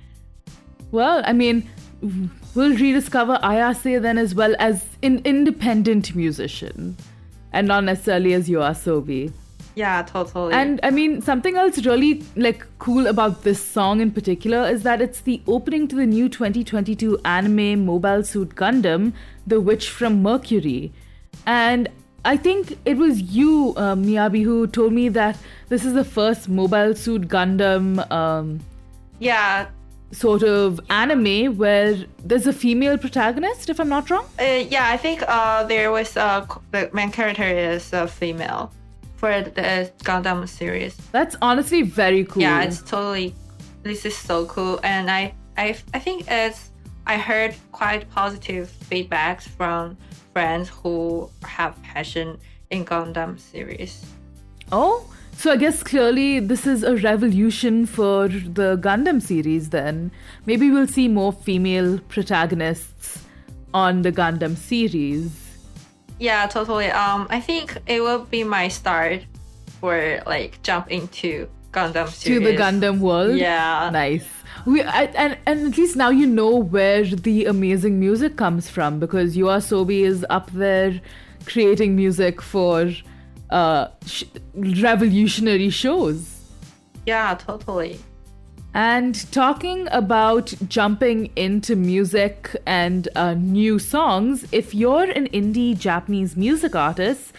[0.90, 1.68] Well, I mean,
[2.54, 6.96] we'll rediscover Ayase then as well as an independent musician
[7.52, 9.32] and not necessarily as Yoasobi.
[9.74, 10.52] Yeah, totally.
[10.52, 15.00] And I mean, something else really like cool about this song in particular is that
[15.00, 19.12] it's the opening to the new 2022 anime Mobile Suit Gundam,
[19.46, 20.92] The Witch from Mercury.
[21.46, 21.88] And
[22.24, 26.48] I think it was you, uh, Miyabi, who told me that this is the first
[26.48, 28.60] Mobile Suit Gundam um,
[29.18, 29.68] yeah,
[30.12, 34.26] sort of anime where there's a female protagonist, if I'm not wrong.
[34.38, 38.72] uh, yeah, I think uh, there was uh, the main character is a female
[39.22, 40.96] for the Gundam series.
[41.12, 42.42] That's honestly very cool.
[42.42, 43.36] Yeah, it's totally.
[43.84, 46.70] This is so cool, and I, I, I think it's.
[47.06, 49.96] I heard quite positive feedbacks from
[50.32, 52.38] friends who have passion
[52.70, 54.04] in Gundam series.
[54.72, 55.04] Oh,
[55.36, 60.10] so I guess clearly this is a revolution for the Gundam series then.
[60.46, 63.24] Maybe we'll see more female protagonists
[63.74, 65.41] on the Gundam series.
[66.22, 66.86] Yeah, totally.
[66.86, 69.24] Um, I think it will be my start
[69.80, 72.38] for like jump into Gundam series.
[72.38, 73.36] To the Gundam world.
[73.36, 73.90] Yeah.
[73.92, 74.28] Nice.
[74.64, 79.00] We I, and and at least now you know where the amazing music comes from
[79.00, 81.00] because Yoasobi is up there
[81.44, 82.92] creating music for
[83.50, 84.22] uh sh-
[84.54, 86.38] revolutionary shows.
[87.04, 87.98] Yeah, totally.
[88.74, 96.36] And talking about jumping into music and uh, new songs, if you're an indie Japanese
[96.36, 97.34] music artist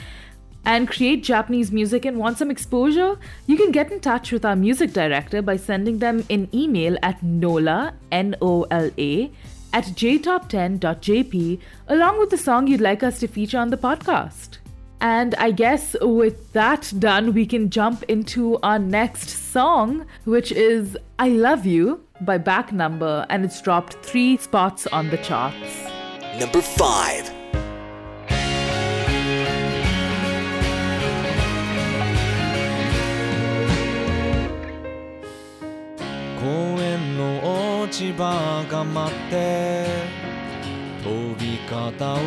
[0.63, 3.17] and create Japanese music and want some exposure,
[3.47, 7.21] you can get in touch with our music director by sending them an email at
[7.23, 9.31] nola, N O L A,
[9.73, 14.59] at jtop10.jp, along with the song you'd like us to feature on the podcast.
[15.00, 20.96] And I guess with that done, we can jump into our next song, which is
[21.18, 25.84] I Love You by Back Number, and it's dropped three spots on the charts.
[26.40, 27.32] Number 5.
[36.40, 40.21] 公園の落ち葉が待って
[41.03, 42.17] 飛び方を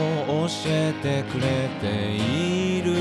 [0.47, 2.95] 教えてくれている。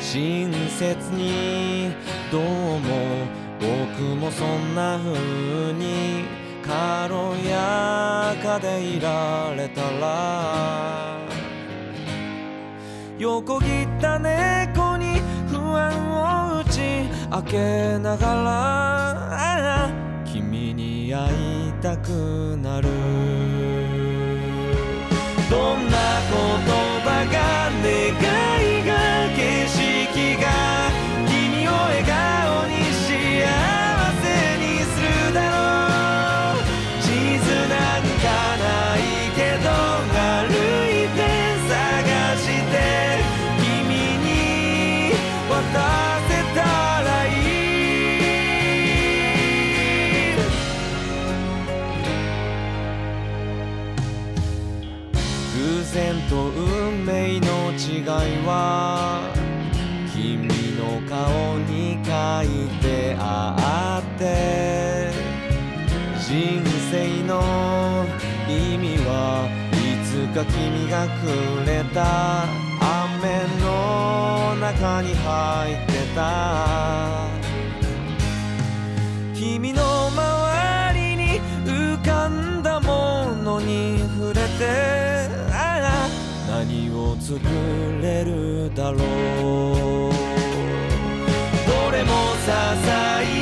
[0.00, 1.92] 親切に
[2.32, 2.80] どうも
[3.60, 6.24] 僕もそんな風に
[6.66, 7.14] 軽
[7.48, 11.16] やかでいられたら。
[13.18, 16.80] 横切った猫に不安を打ち
[17.30, 19.90] 明けながら。
[20.24, 23.81] 君に会いたくなる。
[26.32, 28.41] 葉が願う
[58.02, 58.08] 違い
[58.44, 59.22] は
[60.12, 62.10] 君の顔に書
[62.42, 65.12] いてあって
[66.18, 68.04] 人生の
[68.48, 69.74] 意味はい
[70.04, 72.42] つか君がくれた
[73.14, 77.28] 雨の中に入ってた
[79.32, 80.31] 君の周
[87.22, 87.38] 作
[88.02, 89.00] れるだろう。
[91.68, 93.41] どれも些細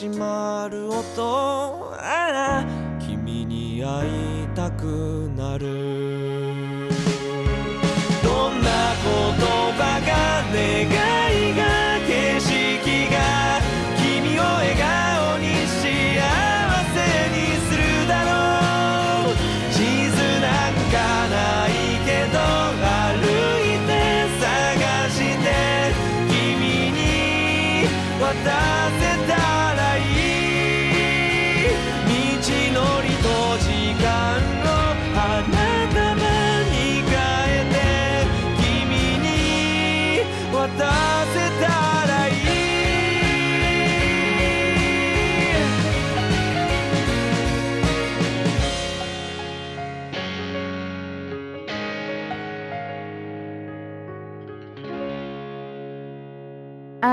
[0.00, 1.94] 閉まる音。
[1.98, 2.64] あら
[2.98, 5.99] 君に会いたくなる。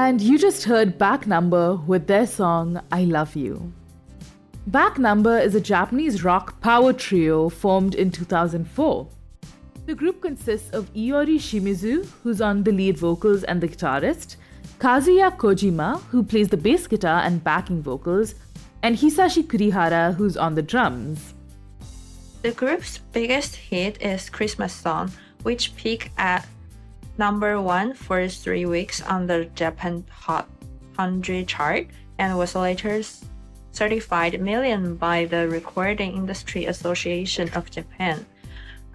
[0.08, 3.74] And you just heard Back Number with their song I Love You.
[4.68, 9.05] Back Number is a Japanese rock power trio formed in 2004.
[9.86, 14.38] The group consists of Iori Shimizu, who's on the lead vocals and the guitarist,
[14.80, 18.36] Kazuya Kojima, who plays the bass guitar and backing vocals,
[18.84, 21.34] and Hisashi Kurihara, who's on the drums.
[22.43, 25.12] The group's biggest hit is Christmas Song,
[25.43, 26.47] which peaked at
[27.18, 30.47] number one for three weeks on the Japan Hot
[30.95, 31.88] 100 chart
[32.18, 33.01] and was later
[33.72, 38.26] certified million by the Recording Industry Association of Japan.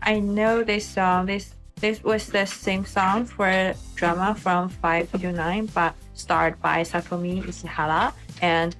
[0.02, 1.26] I know this song.
[1.26, 6.82] This this was the same song for drama from Five to Nine, but starred by
[6.82, 8.12] Satomi Ishihara
[8.42, 8.74] and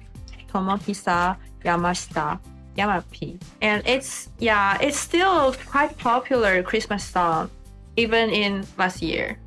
[0.51, 2.39] Tomohisa Yamashita.
[2.77, 3.39] Yamapi.
[3.61, 7.49] And it's yeah, it's still quite popular Christmas song,
[7.97, 9.37] even in last year.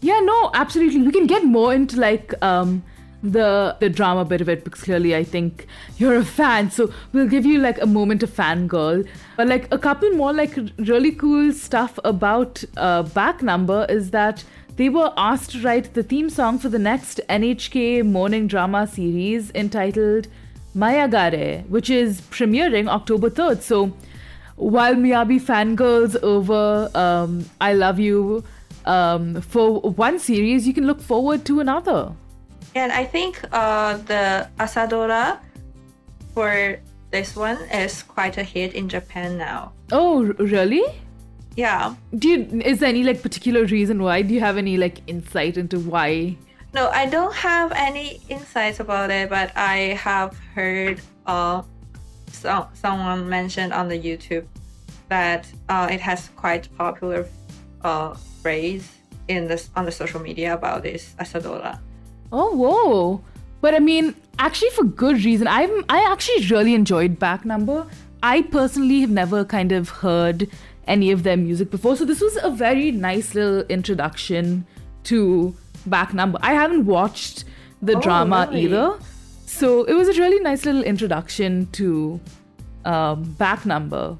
[0.00, 1.02] Yeah, no, absolutely.
[1.02, 2.82] We can get more into like um
[3.22, 5.66] the the drama bit of it because clearly I think
[5.98, 6.70] you're a fan.
[6.70, 9.06] So we'll give you like a moment of fangirl.
[9.36, 14.44] But like a couple more like really cool stuff about uh, back number is that
[14.76, 19.52] they were asked to write the theme song for the next NHK morning drama series
[19.54, 20.28] entitled
[20.74, 23.60] Maiagare, which is premiering October 3rd.
[23.60, 23.92] So
[24.56, 28.44] while Miyabi fangirls over um, I Love You
[28.84, 32.12] um, for one series, you can look forward to another.
[32.74, 35.38] And I think uh, the Asadora
[36.34, 36.78] for
[37.10, 39.72] this one is quite a hit in Japan now.
[39.90, 40.82] Oh, really?
[41.56, 41.94] yeah.
[42.16, 44.22] Do you, is there any like particular reason why?
[44.22, 46.36] Do you have any like insight into why?
[46.74, 51.62] No, I don't have any insights about it, but I have heard uh,
[52.32, 54.46] so, someone mentioned on the YouTube
[55.08, 57.26] that uh, it has quite popular
[57.82, 58.90] uh, phrase
[59.28, 61.78] in this on the social media about this asadora.
[62.32, 63.24] Oh, whoa.
[63.60, 65.46] But I mean, actually, for good reason.
[65.46, 67.86] I'm I actually really enjoyed Back Number.
[68.22, 70.48] I personally have never kind of heard
[70.86, 74.66] any of their music before, so this was a very nice little introduction
[75.04, 75.54] to
[75.86, 76.38] Back Number.
[76.42, 77.44] I haven't watched
[77.80, 78.64] the Oh, drama really?
[78.64, 78.98] either,
[79.52, 82.20] so it was a really nice little introduction to
[82.84, 84.16] um, Back Number.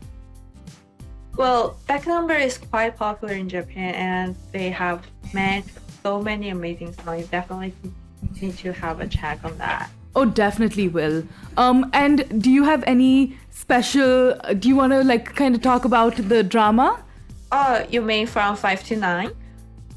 [1.37, 5.65] Well, Back Number is quite popular in Japan, and they have made
[6.03, 7.27] so many amazing songs.
[7.29, 7.73] Definitely
[8.41, 9.91] need to have a check on that.
[10.15, 11.25] Oh, definitely will.
[11.57, 14.35] Um, and do you have any special?
[14.59, 17.03] Do you want to like kind of talk about the drama?
[17.51, 19.31] Oh, you mean from five to nine?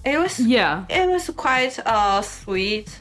[0.06, 0.86] It was Yeah.
[0.90, 2.98] it was quite a sweet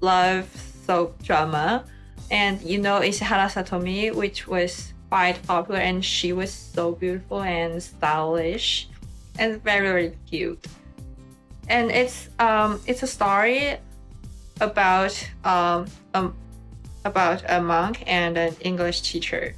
[0.00, 0.46] love
[0.90, 1.84] soap drama,
[2.32, 7.80] and you know Ishihara Satomi, which was quite popular, and she was so beautiful and
[7.80, 8.88] stylish,
[9.38, 10.58] and very very cute.
[11.68, 13.78] And it's um it's a story
[14.60, 15.14] about
[15.44, 16.34] um um
[17.04, 19.54] about a monk and an English teacher.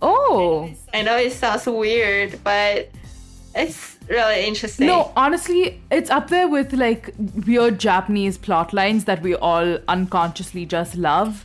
[0.00, 0.72] Oh.
[0.94, 2.88] I know it sounds weird, but
[3.54, 4.86] it's really interesting.
[4.86, 7.12] No, honestly, it's up there with like
[7.46, 11.44] weird Japanese plot lines that we all unconsciously just love.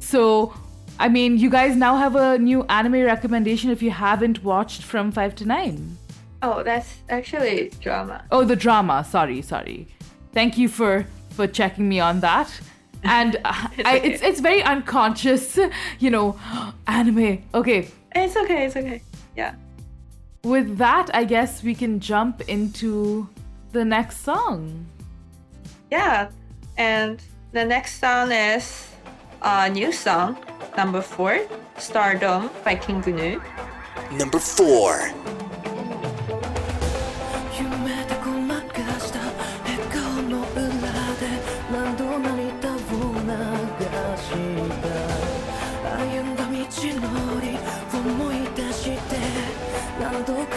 [0.00, 0.54] So,
[0.98, 5.10] I mean, you guys now have a new anime recommendation if you haven't watched From
[5.12, 5.98] 5 to 9.
[6.42, 8.24] Oh, that's actually drama.
[8.30, 9.04] Oh, the drama.
[9.04, 9.88] Sorry, sorry.
[10.32, 12.48] Thank you for for checking me on that.
[13.02, 15.58] And uh, I, it's it's very unconscious,
[15.98, 16.38] you know,
[16.86, 17.42] anime.
[17.54, 19.02] Okay, It's okay, it's okay.
[19.36, 19.54] Yeah.
[20.46, 23.28] With that, I guess we can jump into
[23.72, 24.86] the next song.
[25.90, 26.30] Yeah.
[26.78, 27.20] And
[27.52, 28.88] the next song is
[29.42, 30.38] a new song,
[30.76, 31.40] number four,
[31.78, 33.40] Stardom by King Gnu.
[34.12, 35.10] Number 4.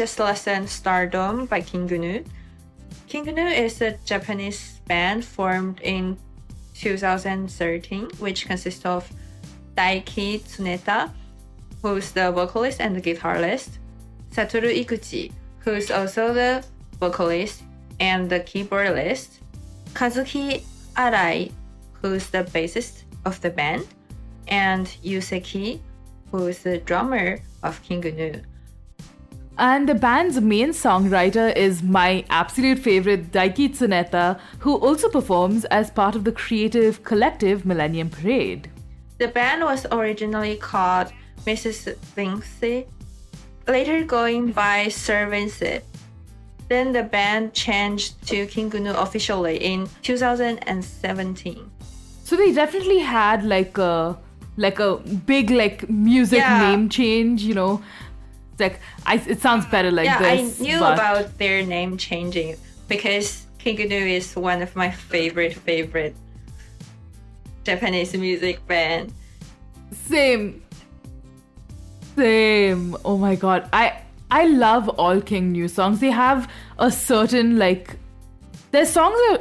[0.00, 2.24] just listen Stardom by King Gnu.
[3.06, 6.16] King Gnu is a Japanese band formed in
[6.72, 9.06] 2013, which consists of
[9.76, 11.12] Daiki Tsuneta,
[11.82, 13.76] who's the vocalist and the guitarist,
[14.30, 16.64] Satoru Iguchi, who's also the
[16.98, 17.62] vocalist
[18.00, 19.40] and the keyboardist,
[19.92, 20.62] Kazuki
[20.96, 21.52] Arai,
[22.00, 23.86] who's the bassist of the band,
[24.48, 25.82] and Yu Seki,
[26.30, 28.40] who is the drummer of King Gnu.
[29.58, 35.90] And the band's main songwriter is my absolute favorite Daiki Tsuneta, who also performs as
[35.90, 38.70] part of the creative collective Millennium Parade.
[39.18, 41.12] The band was originally called
[41.46, 41.94] Mrs.
[42.16, 42.86] Vinci,
[43.68, 45.84] later going by Sir Vincent.
[46.68, 51.70] Then the band changed to King Gnu officially in 2017.
[52.24, 54.16] So they definitely had like a
[54.56, 54.96] like a
[55.26, 56.60] big like music Yeah.
[56.60, 57.82] name change, you know.
[58.60, 60.60] Like I, it sounds better like yeah, this.
[60.60, 62.56] I knew but- about their name changing
[62.88, 66.14] because King Gnu is one of my favorite favorite
[67.64, 69.12] Japanese music band.
[69.92, 70.62] Same.
[72.16, 72.96] Same.
[73.04, 73.68] Oh my god.
[73.72, 76.00] I I love all King Gnu songs.
[76.00, 77.96] They have a certain like
[78.70, 79.40] their songs are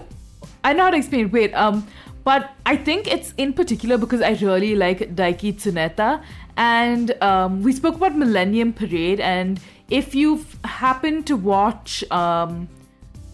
[0.64, 1.32] I know how to explain it.
[1.32, 1.88] Wait, um
[2.24, 6.22] but I think it's in particular because I really like Daiki Tsuneta
[6.60, 12.68] and um, we spoke about Millennium Parade and if you've happened to watch um,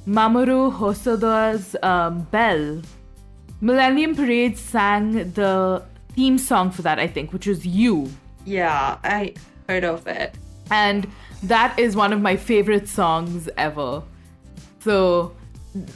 [0.08, 2.82] Mamoru Hosoda's um, Belle,
[3.62, 8.10] Millennium Parade sang the theme song for that, I think, which was You.
[8.46, 9.34] Yeah, I
[9.68, 10.36] heard of it.
[10.70, 11.08] And
[11.44, 14.04] that is one of my favorite songs ever.
[14.80, 15.36] So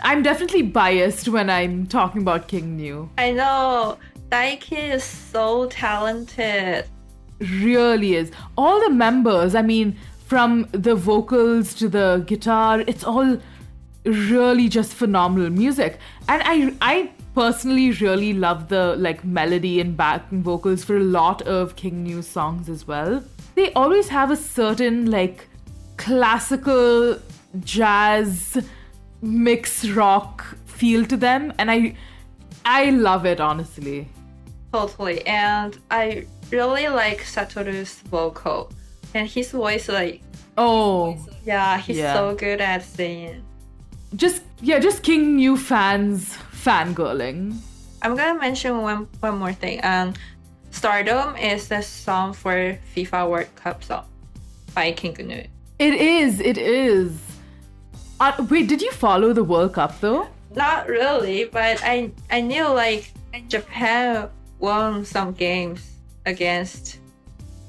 [0.01, 3.07] I'm definitely biased when I'm talking about King Gnu.
[3.19, 3.99] I know
[4.29, 6.85] Daiki is so talented.
[7.39, 8.31] Really is.
[8.57, 13.37] All the members, I mean, from the vocals to the guitar, it's all
[14.05, 15.99] really just phenomenal music.
[16.27, 21.41] And I I personally really love the like melody and backing vocals for a lot
[21.43, 23.23] of King Gnu songs as well.
[23.55, 25.47] They always have a certain like
[25.97, 27.17] classical
[27.61, 28.57] jazz
[29.21, 31.95] mix rock feel to them and I
[32.65, 34.07] I love it honestly.
[34.71, 35.25] Totally.
[35.25, 38.71] And I really like Satoru's vocal.
[39.13, 40.21] And his voice, like,
[40.57, 42.13] Oh, yeah, he's Yeah.
[42.13, 43.43] so good at singing.
[44.15, 47.55] just yeah, just King Gnu fans fangirling.
[48.01, 49.79] I'm gonna mention one one more thing.
[49.83, 50.13] Um,
[50.71, 54.05] Stardom is the song for FIFA World Cup song
[54.75, 55.43] by King Gnu.
[55.79, 57.13] It is, it is.
[58.19, 60.27] Uh, wait, did you follow the World Cup though?
[60.55, 63.13] Not really, but I I knew like
[63.47, 64.27] Japan
[64.59, 65.81] won some games
[66.29, 66.99] against.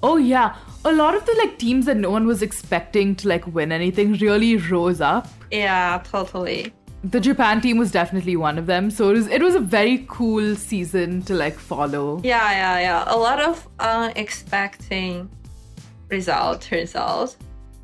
[0.03, 0.55] Oh yeah,
[0.85, 4.15] a lot of the like teams that no one was expecting to like win anything
[4.15, 5.29] really rose up.
[5.51, 6.73] Yeah, totally.
[7.03, 10.05] The Japan team was definitely one of them, so it was it was a very
[10.09, 12.21] cool season to like follow.
[12.23, 13.05] Yeah, yeah, yeah.
[13.07, 15.29] A lot of unexpected
[16.09, 17.37] result out.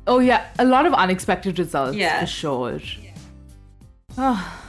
[0.05, 2.29] Oh yeah, a lot of unexpected results for Yes.
[2.29, 2.79] sure.
[4.17, 4.63] Ah,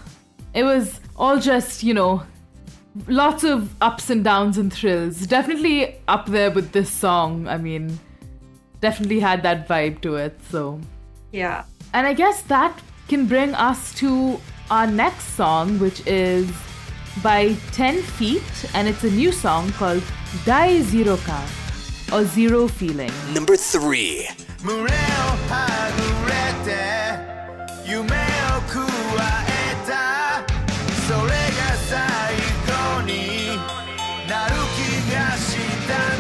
[0.55, 2.23] it was all just you know,
[3.07, 5.27] lots of ups and downs and thrills.
[5.27, 7.47] Definitely up there with this song.
[7.49, 7.99] I mean,
[8.81, 10.39] definitely had that vibe to it.
[10.51, 10.81] So,
[11.33, 11.65] Yeah.
[11.95, 12.79] and I guess that
[13.09, 14.41] can bring us to
[14.71, 16.51] our next song, which is
[17.23, 18.43] by 10 Feet,
[18.75, 20.03] and it's a new song called
[20.45, 21.43] Dai Zero Ka,
[22.13, 23.13] or Zero Feeling.
[23.33, 24.29] Number three.
[35.89, 36.18] し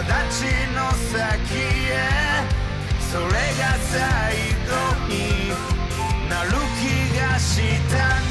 [0.00, 0.44] 私
[0.74, 1.60] の先
[1.92, 2.00] へ。
[3.12, 4.32] それが最
[4.64, 4.72] 後
[5.08, 5.50] に
[6.26, 8.29] なる気がした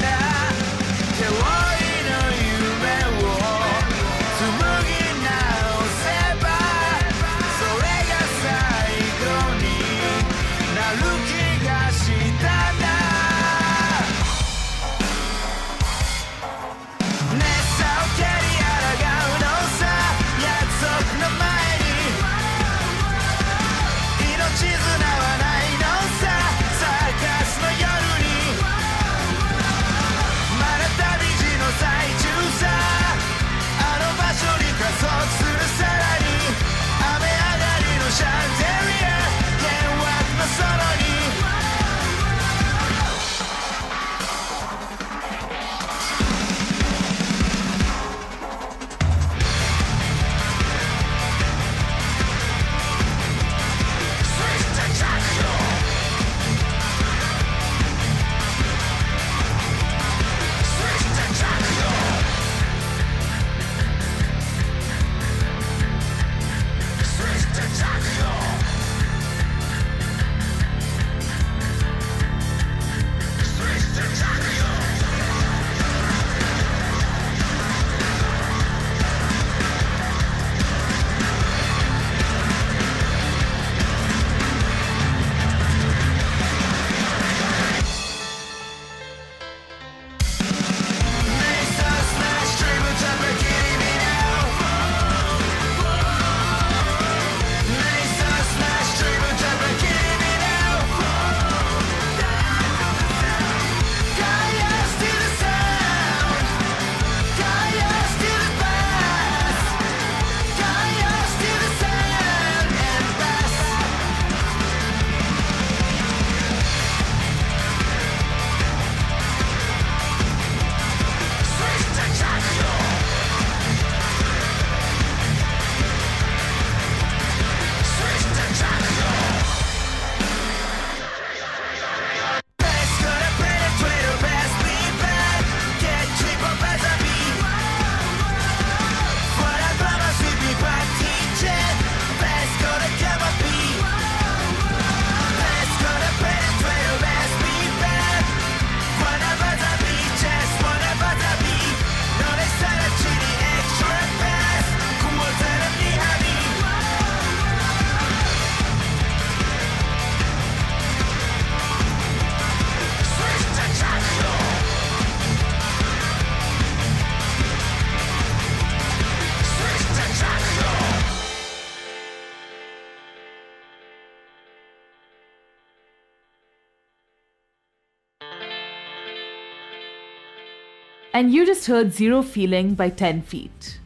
[181.20, 183.78] And you just heard Zero Feeling by 10 Feet.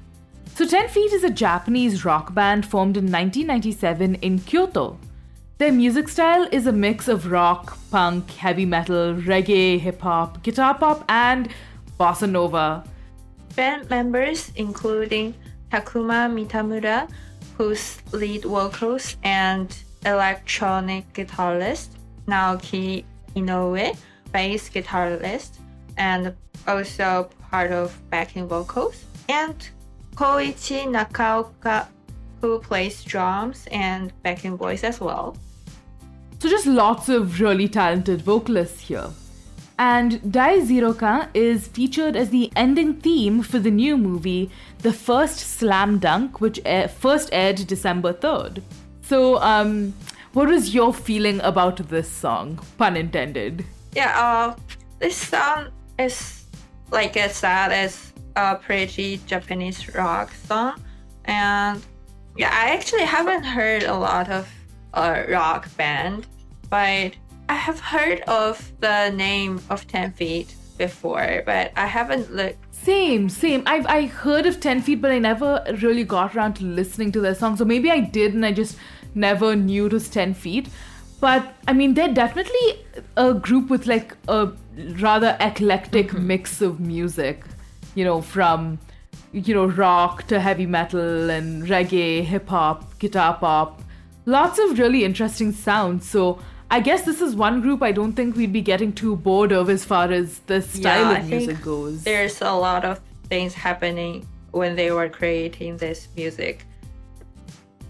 [0.54, 5.00] So, 10 Feet is a Japanese rock band formed in 1997 in Kyoto.
[5.58, 10.78] Their music style is a mix of rock, punk, heavy metal, reggae, hip hop, guitar
[10.78, 11.48] pop, and
[11.98, 12.84] bossa nova.
[13.56, 15.34] Band members including
[15.72, 17.10] Takuma Mitamura,
[17.58, 19.76] who's lead vocals and
[20.06, 21.88] electronic guitarist,
[22.28, 23.02] Naoki
[23.34, 23.96] Inoue,
[24.30, 25.58] bass guitarist,
[25.96, 26.34] and
[26.66, 29.68] also part of backing vocals, and
[30.14, 31.86] Koichi Nakaoka,
[32.40, 35.36] who plays drums and backing voice as well.
[36.40, 39.08] So, just lots of really talented vocalists here.
[39.78, 44.92] And Dai Zero Kan is featured as the ending theme for the new movie, The
[44.92, 48.62] First Slam Dunk, which air- first aired December 3rd.
[49.02, 49.94] So, um,
[50.32, 52.60] what was your feeling about this song?
[52.78, 53.64] Pun intended.
[53.96, 54.54] Yeah, uh,
[54.98, 55.68] this song
[55.98, 56.44] is
[56.90, 60.80] like I said, it's a pretty Japanese rock song,
[61.24, 61.82] and
[62.36, 64.48] yeah, I actually haven't heard a lot of
[64.92, 66.26] uh, rock band,
[66.68, 67.12] but
[67.48, 72.58] I have heard of the name of Ten Feet before, but I haven't looked.
[72.74, 73.62] Same, same.
[73.66, 77.20] I've I heard of 10 Feet, but I never really got around to listening to
[77.20, 77.56] their song.
[77.56, 78.76] So maybe I did and I just
[79.14, 80.68] never knew it was 10 Feet.
[81.20, 82.84] But I mean, they're definitely
[83.16, 84.48] a group with like a
[84.98, 86.26] rather eclectic mm-hmm.
[86.26, 87.44] mix of music,
[87.94, 88.78] you know, from
[89.32, 93.82] you know rock to heavy metal and reggae, hip hop, guitar pop,
[94.26, 96.08] lots of really interesting sounds.
[96.08, 96.38] So
[96.70, 99.70] I guess this is one group I don't think we'd be getting too bored of
[99.70, 102.04] as far as the style yeah, of music goes.
[102.04, 106.64] There's a lot of things happening when they were creating this music.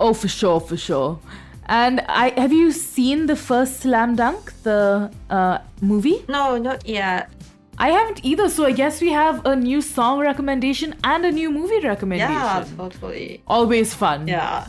[0.00, 1.18] Oh, for sure, for sure.
[1.66, 6.24] And I have you seen the first Slam Dunk, the uh, movie?
[6.28, 7.30] No, not yet.
[7.78, 11.50] I haven't either, so I guess we have a new song recommendation and a new
[11.50, 12.32] movie recommendation.
[12.32, 13.42] Yeah, totally.
[13.46, 14.28] Always fun.
[14.28, 14.68] Yeah.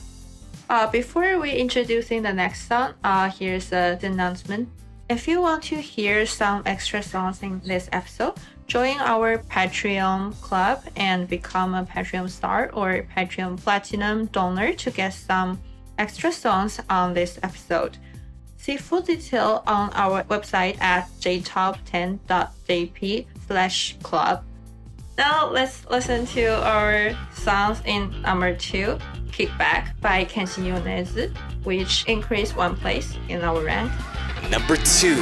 [0.70, 4.70] Uh, before we introducing the next song, uh, here's uh, the announcement.
[5.08, 8.34] If you want to hear some extra songs in this episode,
[8.66, 15.14] join our Patreon club and become a Patreon star or Patreon platinum donor to get
[15.14, 15.60] some
[15.98, 17.98] extra songs on this episode.
[18.58, 24.44] See full detail on our website at jtop10.jp slash club.
[25.18, 32.56] Now let's listen to our songs in number two, Kickback by Kenshi Yonezu, which increased
[32.56, 33.92] one place in our rank.
[34.50, 35.16] Number two.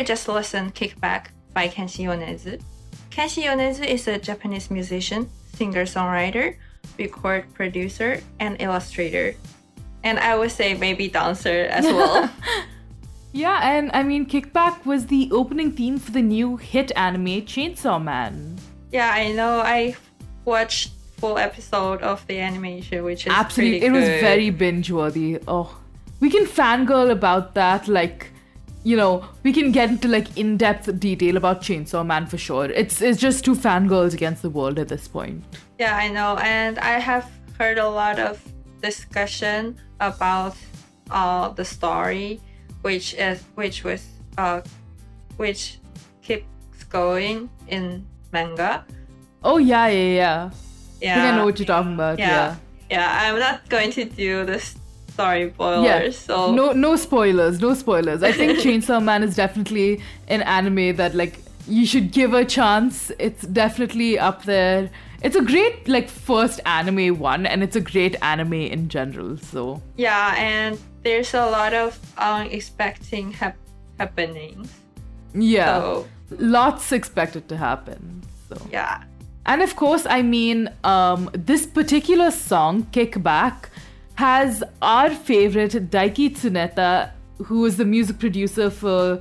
[0.00, 2.58] you just listen Kickback by Kenshi Yonezu.
[3.10, 6.56] Kenshi Yonezu is a Japanese musician, singer-songwriter,
[6.98, 9.34] record producer, and illustrator.
[10.02, 12.30] And I would say maybe dancer as well.
[13.32, 18.02] yeah, and I mean Kickback was the opening theme for the new hit anime Chainsaw
[18.02, 18.56] Man.
[18.90, 19.60] Yeah, I know.
[19.60, 19.96] I
[20.46, 23.86] watched full episode of the animation, which is absolutely.
[23.86, 25.38] it was very binge worthy.
[25.46, 25.78] Oh,
[26.20, 28.32] we can fangirl about that like
[28.82, 32.66] you know, we can get into like in-depth detail about Chainsaw Man for sure.
[32.66, 35.44] It's it's just two fangirls against the world at this point.
[35.78, 38.40] Yeah, I know, and I have heard a lot of
[38.80, 40.56] discussion about
[41.10, 42.40] uh, the story,
[42.82, 44.06] which is which was
[44.38, 44.62] uh,
[45.36, 45.78] which
[46.22, 48.84] keeps going in manga.
[49.44, 50.50] Oh yeah, yeah, yeah.
[51.00, 52.18] Yeah, I, I know what you're talking about.
[52.18, 52.28] Yeah.
[52.28, 52.56] yeah.
[52.90, 53.18] yeah.
[53.28, 54.76] I'm not going to do this
[55.20, 55.84] sorry spoilers.
[55.84, 56.10] Yeah.
[56.10, 58.22] So no no spoilers, no spoilers.
[58.22, 63.12] I think Chainsaw Man is definitely an anime that like you should give a chance.
[63.18, 64.90] It's definitely up there.
[65.22, 69.36] It's a great like first anime one and it's a great anime in general.
[69.36, 73.56] So Yeah, and there's a lot of unexpected hap-
[73.98, 74.72] happenings.
[75.34, 75.80] Yeah.
[75.80, 76.06] So.
[76.38, 78.22] Lots expected to happen.
[78.48, 79.02] So Yeah.
[79.46, 83.70] And of course, I mean, um, this particular song, Kickback,
[84.20, 89.18] has our favorite Daiki Tsuneta, who is the music producer for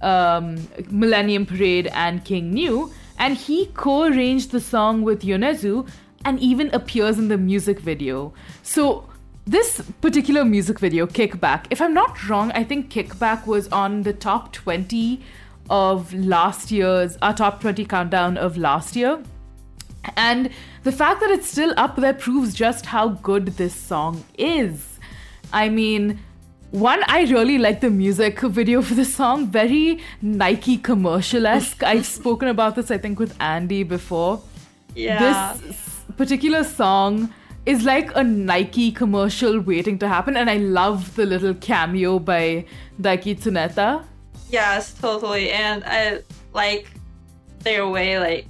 [0.00, 0.56] um,
[0.88, 5.86] Millennium Parade and King Gnu, and he co arranged the song with Yonezu
[6.24, 8.32] and even appears in the music video.
[8.62, 9.06] So,
[9.44, 14.14] this particular music video, Kickback, if I'm not wrong, I think Kickback was on the
[14.14, 15.20] top 20
[15.68, 19.22] of last year's, our top 20 countdown of last year.
[20.16, 20.50] And
[20.84, 24.98] the fact that it's still up there proves just how good this song is.
[25.52, 26.18] I mean,
[26.70, 31.82] one, I really like the music video for the song, very Nike commercial esque.
[31.82, 34.40] I've spoken about this, I think, with Andy before.
[34.94, 37.32] yeah, This particular song
[37.66, 42.64] is like a Nike commercial waiting to happen, and I love the little cameo by
[43.00, 44.04] Daiki Tsuneta.
[44.50, 45.50] yes, totally.
[45.50, 46.20] And I
[46.54, 46.88] like
[47.60, 48.46] their way, like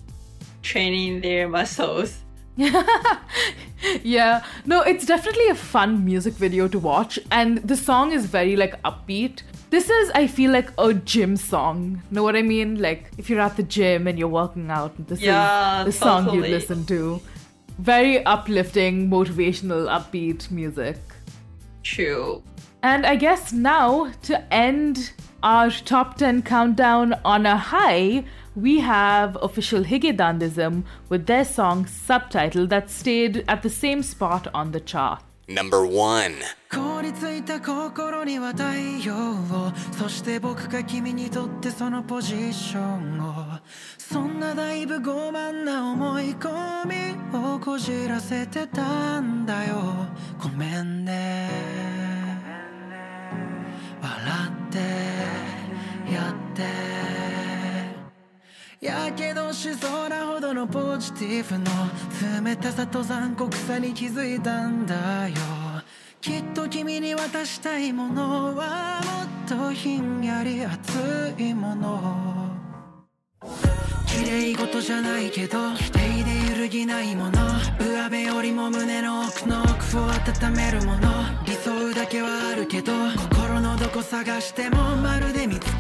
[0.73, 2.19] training their muscles.
[4.03, 8.57] yeah no it's definitely a fun music video to watch and the song is very
[8.57, 13.11] like upbeat this is i feel like a gym song know what i mean like
[13.17, 16.31] if you're at the gym and you're working out this Yeah, is the song you
[16.41, 16.51] totally.
[16.51, 17.21] listen to
[17.79, 20.97] very uplifting motivational upbeat music
[21.85, 22.43] True.
[22.83, 25.13] and I guess now to end
[25.45, 28.25] our top 10 countdown on a high,
[28.58, 34.72] we have official Higedandism with their song Subtitle that stayed at the same spot on
[34.72, 35.22] the chart.
[35.48, 36.32] Number 1.
[36.72, 38.64] 凍りついた心には太
[39.06, 43.60] 陽をそして僕が君にとってそのポジションを
[43.98, 49.76] そんなだいぶ傲慢な思い込みをこじらせてたんだよ
[50.42, 51.50] ごめんね
[54.02, 54.22] 笑
[54.70, 55.17] って
[58.81, 61.65] やけどしそうなほどのポジティブの
[62.45, 65.35] 冷たさと残酷さに気づいたんだよ。
[66.21, 69.01] きっと君に渡したいものは
[69.49, 72.51] もっとひんやり熱いもの。
[74.07, 77.33] 綺麗事じゃないけど否定で揺るぎないもの。
[77.81, 81.09] 上辺よりも胸の奥の奥を温めるもの。
[81.45, 82.93] 理想だけはあるけど
[83.31, 85.77] 心のどこ探してもまるで見つ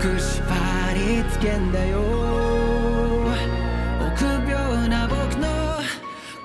[0.00, 0.44] く縛
[0.94, 2.00] りつけんだよ。
[4.00, 5.48] 臆病な僕の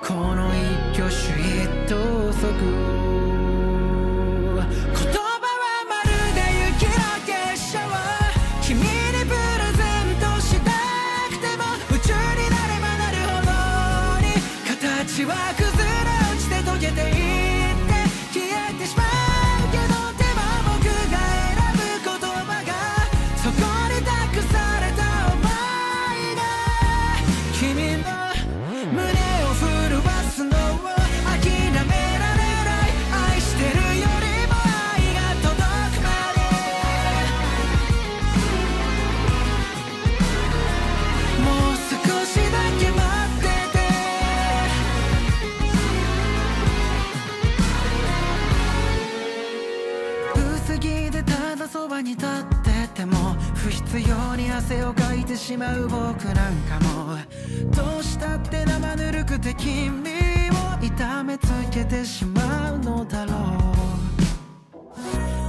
[0.00, 0.50] この
[0.92, 1.14] 一挙手
[1.64, 2.46] 一投足
[3.06, 3.09] を。
[52.02, 52.28] に立っ
[52.62, 57.16] てても不必要に汗をかいてしまう僕なんかも
[57.74, 60.00] どうしたって生ぬるくて君
[60.50, 63.36] を痛めつけてしまうのだろう。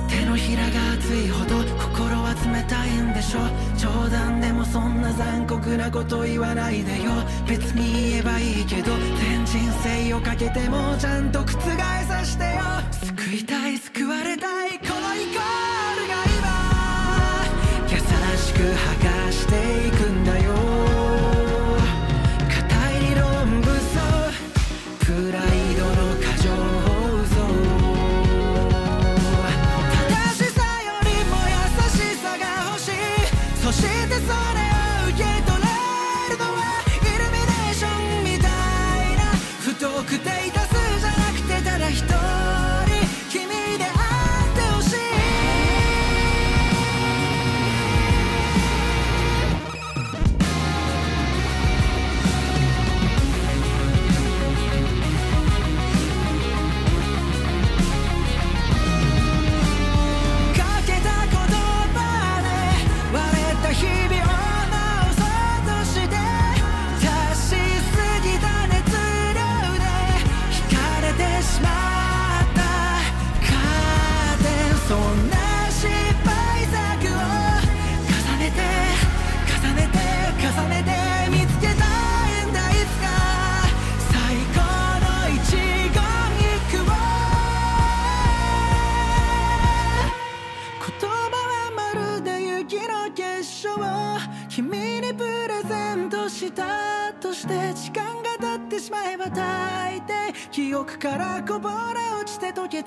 [0.09, 3.39] 手のひらが熱いほど心は冷たいんでしょ。
[3.77, 7.11] 冗談でもそんな残酷なこと言わないでよ。
[7.47, 11.45] 別に言えばいいけど全人生をかけてもちゃんと覆
[12.07, 12.61] さしてよ。
[13.15, 15.80] 救いたい救われたいこのイコールが今優
[18.61, 19.10] 그 하가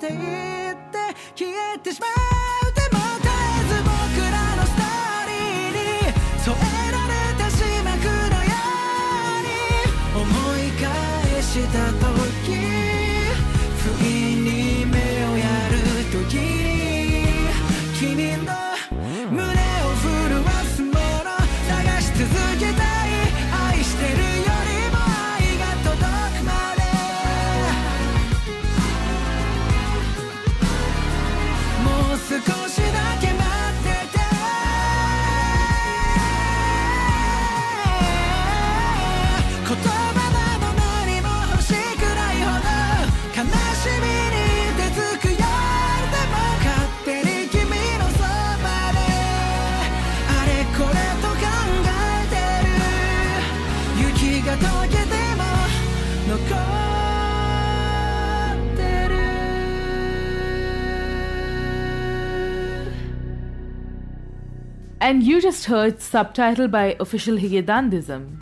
[0.07, 0.44] take
[65.05, 68.41] And you just heard subtitle by Official Higedandism.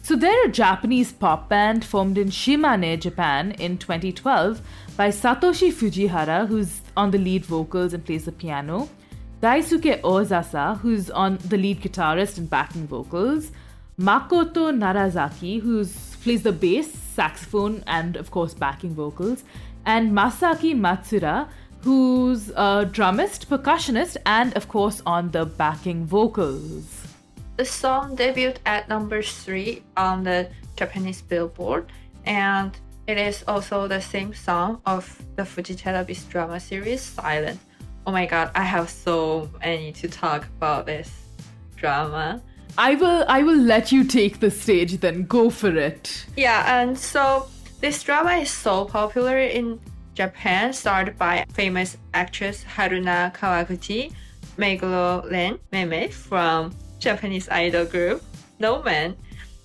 [0.00, 4.62] So they're a Japanese pop band formed in Shimane, Japan in 2012
[4.96, 8.88] by Satoshi Fujihara, who's on the lead vocals and plays the piano,
[9.42, 13.50] Daisuke Ozasa, who's on the lead guitarist and backing vocals,
[14.00, 15.84] Makoto Narazaki, who
[16.22, 19.42] plays the bass, saxophone, and of course backing vocals,
[19.84, 21.48] and Masaki Matsura,
[21.82, 27.06] who's a drummist, percussionist, and of course on the backing vocals.
[27.56, 31.90] The song debuted at number three on the Japanese Billboard,
[32.24, 32.76] and
[33.06, 37.58] it is also the same song of the Fuji Televis drama series Silent.
[38.06, 41.10] Oh my god, I have so many to talk about this
[41.76, 42.42] drama.
[42.76, 46.26] I will I will let you take the stage then go for it.
[46.36, 47.48] Yeah, and so
[47.80, 49.80] this drama is so popular in
[50.18, 54.12] Japan, starred by famous actress Haruna Kawaguchi,
[54.58, 58.20] Meguro Ren Meme from Japanese idol group
[58.56, 59.14] Snow Man,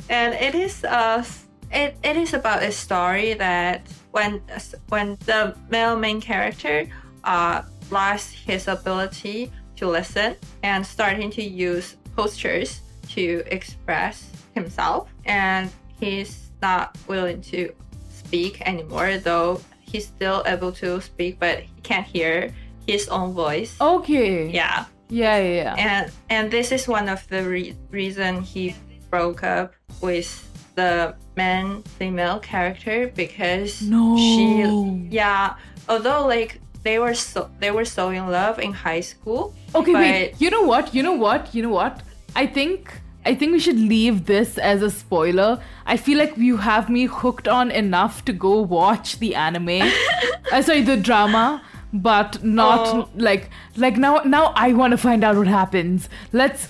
[0.09, 1.25] and it is uh
[1.71, 3.81] it, it is about a story that
[4.11, 4.43] when
[4.89, 6.85] when the male main character
[7.23, 15.09] uh lost his ability to listen and starting to use postures to express himself.
[15.25, 17.73] And he's not willing to
[18.11, 19.59] speak anymore though
[19.93, 22.49] he's still able to speak but he can't hear
[22.87, 24.49] his own voice Okay.
[24.49, 25.75] yeah Yeah, yeah, yeah.
[25.77, 28.73] and and this is one of the re- reason he
[29.13, 30.27] broke up with
[30.75, 34.17] the man female character because No.
[34.17, 34.65] she
[35.13, 35.53] yeah
[35.87, 40.01] although like they were so they were so in love in high school Okay, but
[40.01, 40.33] wait.
[40.41, 40.93] You know what?
[40.93, 41.53] You know what?
[41.55, 42.01] You know what?
[42.35, 42.93] I think
[43.25, 45.61] I think we should leave this as a spoiler.
[45.85, 49.81] I feel like you have me hooked on enough to go watch the anime.
[50.51, 51.61] uh, sorry, the drama,
[51.93, 53.09] but not Oh.
[53.15, 56.09] like like now now I want to find out what happens.
[56.33, 56.67] Let's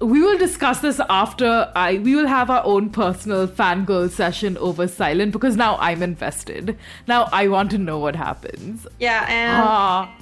[0.00, 4.86] we will discuss this after I we will have our own personal fangirl session over
[4.88, 6.76] silent because now I'm invested.
[7.06, 8.86] Now I want to know what happens.
[8.98, 10.14] yeah and Ah.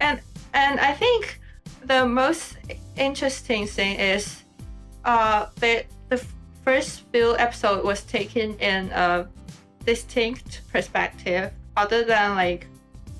[0.00, 0.20] and
[0.54, 1.38] and I think
[1.84, 2.56] the most
[2.96, 4.41] interesting thing is
[5.04, 6.24] uh the the
[6.64, 9.26] first few episode was taken in a
[9.84, 12.66] distinct perspective other than like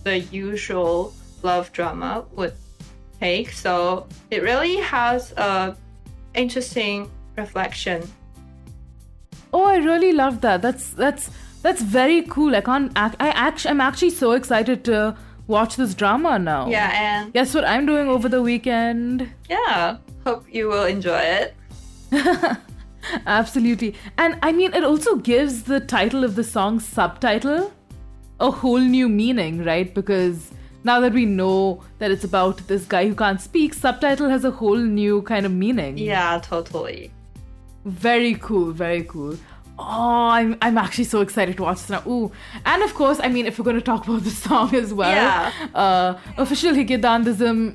[0.04, 2.54] the usual love drama would
[3.20, 5.76] take so it really has a
[6.34, 8.02] interesting reflection
[9.54, 10.62] Oh, I really love that.
[10.62, 11.28] That's that's
[11.60, 12.56] that's very cool.
[12.56, 13.16] I can't act.
[13.20, 15.14] I actually, I'm actually so excited to
[15.46, 16.68] watch this drama now.
[16.70, 19.28] yeah and Guess what I'm doing over the weekend?
[19.50, 21.54] yeah hope you will enjoy it
[23.26, 23.94] Absolutely.
[24.18, 27.72] And I mean, it also gives the title of the song subtitle
[28.40, 29.92] a whole new meaning, right?
[29.92, 30.52] Because
[30.84, 34.50] now that we know that it's about this guy who can't speak, subtitle has a
[34.50, 35.98] whole new kind of meaning.
[35.98, 37.10] yeah totally
[37.84, 39.36] Very cool, very cool.
[39.78, 42.02] Oh, I'm I'm actually so excited to watch this now.
[42.06, 42.30] Ooh,
[42.64, 45.10] and of course, I mean, if we're going to talk about the song as well,
[45.10, 45.50] Yeah.
[45.74, 47.74] uh, official Higedandism,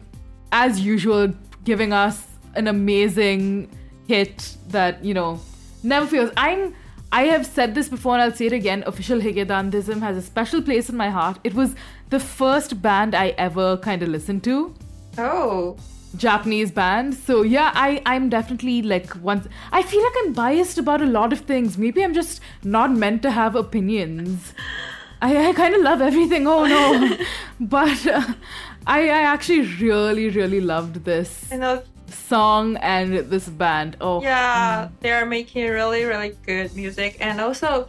[0.54, 1.34] as usual,
[1.66, 2.24] giving us
[2.56, 3.70] an amazing
[4.08, 5.40] hit that you know
[5.84, 6.32] never fails.
[6.38, 6.76] I'm
[7.12, 8.84] I have said this before and I'll say it again.
[8.86, 11.40] Official Higedandism has a special place in my heart.
[11.44, 11.76] It was
[12.10, 14.74] the first band I ever kind of listened to.
[15.18, 15.78] oh
[16.16, 17.14] Japanese band.
[17.14, 21.34] So yeah, I I'm definitely like once I feel like I'm biased about a lot
[21.34, 21.78] of things.
[21.78, 24.54] Maybe I'm just not meant to have opinions.
[25.22, 26.48] I, I kind of love everything.
[26.48, 27.18] Oh no,
[27.60, 28.24] but uh,
[28.86, 31.52] I I actually really really loved this.
[31.52, 33.98] I know song and this band.
[34.02, 35.00] Oh, Yeah, mm.
[35.02, 37.88] they are making really, really good music, and also,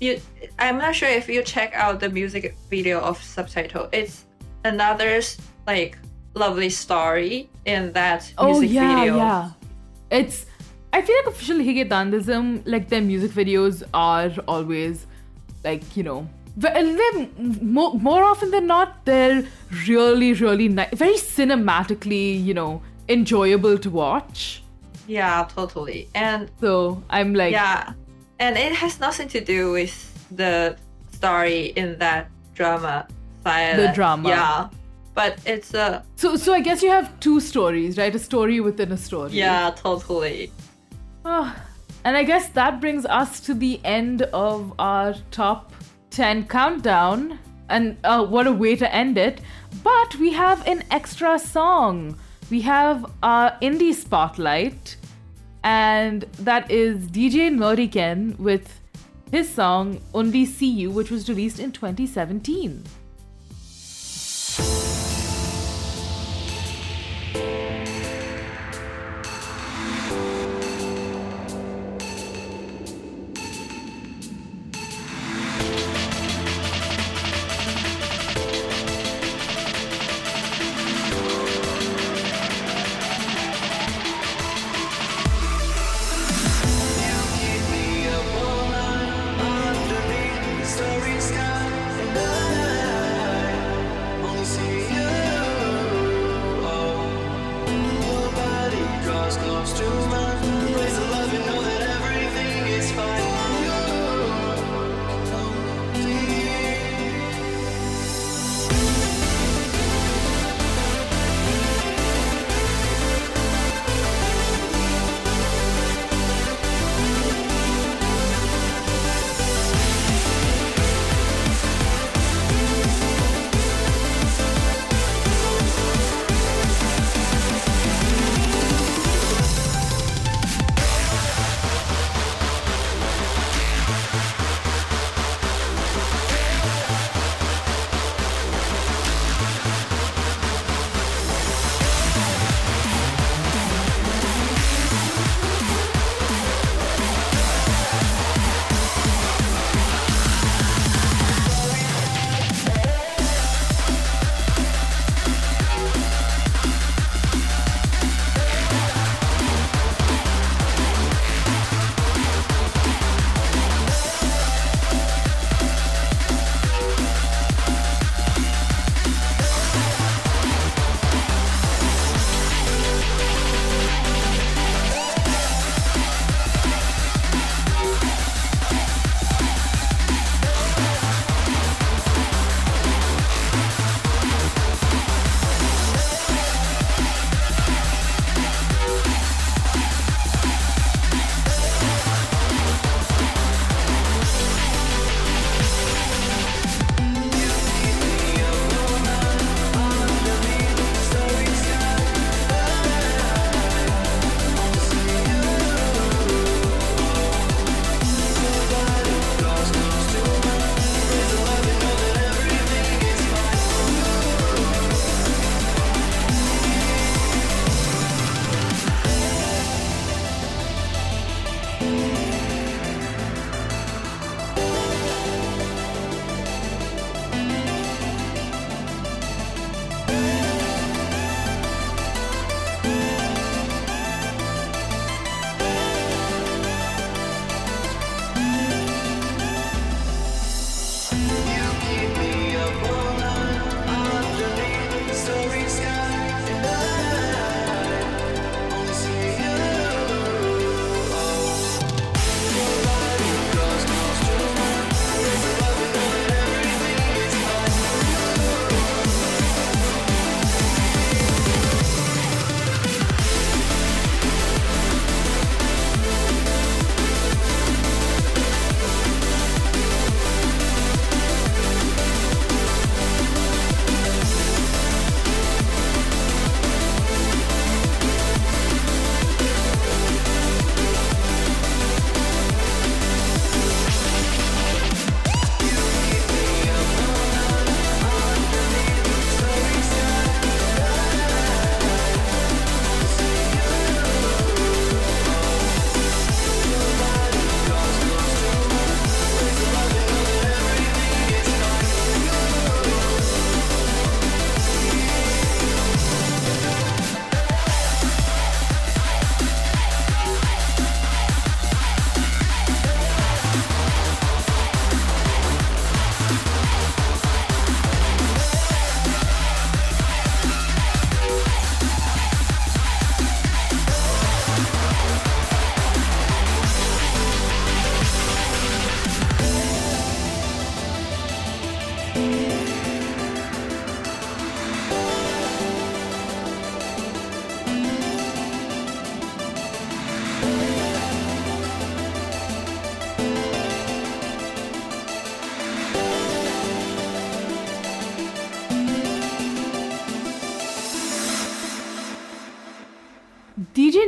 [0.00, 0.20] you.
[0.58, 3.88] I'm not sure if you check out the music video of Subtitle.
[3.92, 4.24] It's
[4.64, 5.20] another
[5.66, 5.98] like
[6.34, 9.16] lovely story in that oh music yeah, video.
[9.16, 9.50] yeah.
[10.10, 10.46] It's.
[10.92, 15.06] I feel like official Hige Dandism, like their music videos are always,
[15.64, 16.28] like you know,
[17.60, 19.44] more, more often than not, they're
[19.88, 24.62] really, really nice, very cinematically, you know, enjoyable to watch.
[25.06, 26.08] Yeah, totally.
[26.14, 27.92] And So I'm like, yeah,
[28.38, 29.94] and it has nothing to do with
[30.30, 30.76] the
[31.12, 33.06] story in that drama
[33.42, 33.78] side.
[33.78, 34.28] The drama.
[34.28, 34.68] Yeah,
[35.14, 38.14] but it's a so so I guess you have two stories, right?
[38.14, 39.32] A story within a story.
[39.32, 40.50] yeah, totally.
[41.24, 41.54] Ah,
[42.04, 45.72] and I guess that brings us to the end of our top
[46.10, 47.38] 10 countdown.
[47.70, 49.40] And uh, what a way to end it.
[49.82, 52.18] But we have an extra song.
[52.54, 54.94] We have our indie spotlight,
[55.64, 58.80] and that is DJ Noriken with
[59.32, 62.84] his song Only See You, which was released in 2017.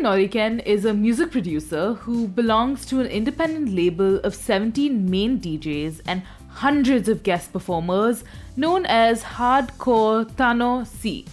[0.07, 6.01] Noriken is a music producer who belongs to an independent label of 17 main DJs
[6.07, 8.23] and hundreds of guest performers
[8.57, 11.27] known as Hardcore Tano C.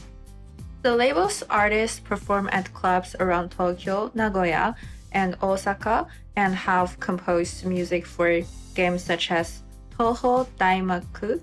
[0.82, 4.76] The label's artists perform at clubs around Tokyo, Nagoya,
[5.12, 8.42] and Osaka and have composed music for
[8.74, 9.62] games such as
[10.00, 11.40] Toho Danmaku,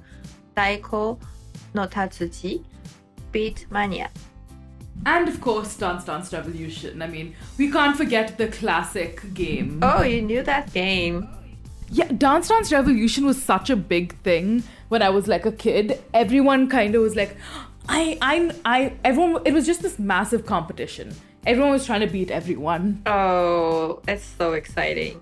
[0.57, 1.16] Taiko
[1.74, 2.65] no Tatsujin,
[3.31, 4.11] Beat Mania.
[5.06, 7.01] And of course, Dance Dance Revolution.
[7.02, 9.81] I mean, we can't forget the classic game.
[9.82, 11.28] Oh, you knew that game.
[11.90, 16.02] Yeah, Dance Dance Revolution was such a big thing when I was like a kid.
[16.14, 17.36] Everyone kind of was like,
[17.89, 21.14] I, I'm, I, everyone, it was just this massive competition.
[21.47, 23.02] Everyone was trying to beat everyone.
[23.06, 25.20] Oh, it's so exciting.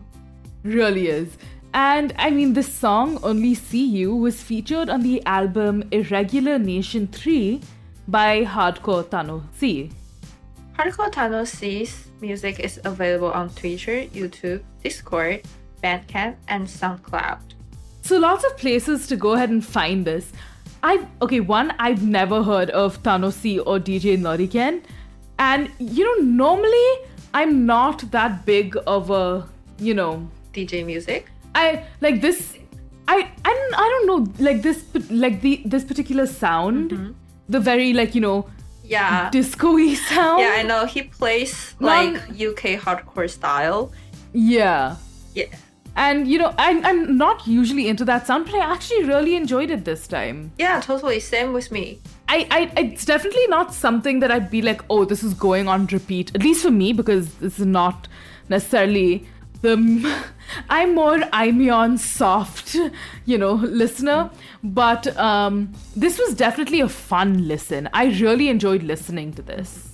[0.65, 1.39] Really is.
[1.73, 7.07] And I mean, this song, Only See You, was featured on the album Irregular Nation
[7.07, 7.61] 3
[8.09, 9.91] by Hardcore Tano C.
[10.79, 15.43] Hardcore Tano C's music is available on Twitter, YouTube, Discord,
[15.85, 17.41] Bandcamp, and SoundCloud.
[18.03, 20.33] So lots of places to go ahead and find this.
[20.83, 24.83] I've okay, one, I've never heard of Tano C or DJ Noriken.
[25.39, 26.91] And you know, normally
[27.35, 29.47] I'm not that big of a,
[29.79, 31.31] you know, DJ music.
[31.55, 32.57] I like this
[33.07, 37.13] I I don't, I don't know like this like the this particular sound mm-hmm.
[37.49, 38.49] The very like you know
[38.85, 39.29] Yeah.
[39.31, 40.87] disco-y sound Yeah, I know.
[40.87, 43.93] He plays like UK hardcore style.
[44.33, 44.97] yeah
[45.35, 45.47] Yeah.
[45.97, 49.71] and you know I'm, I'm not usually into that sound but I actually really enjoyed
[49.71, 51.21] it this time Yeah, totally.
[51.21, 52.01] Same with me.
[52.29, 55.87] I, I it's definitely not something that I'd be like oh this is going on
[55.87, 58.09] repeat at least for me because this is not
[58.49, 59.27] necessarily
[59.61, 60.25] the
[60.69, 62.77] I'm more Imeon soft
[63.27, 64.31] you know listener.
[64.63, 67.89] But um this was definitely a fun listen.
[67.93, 69.89] I really enjoyed listening to this.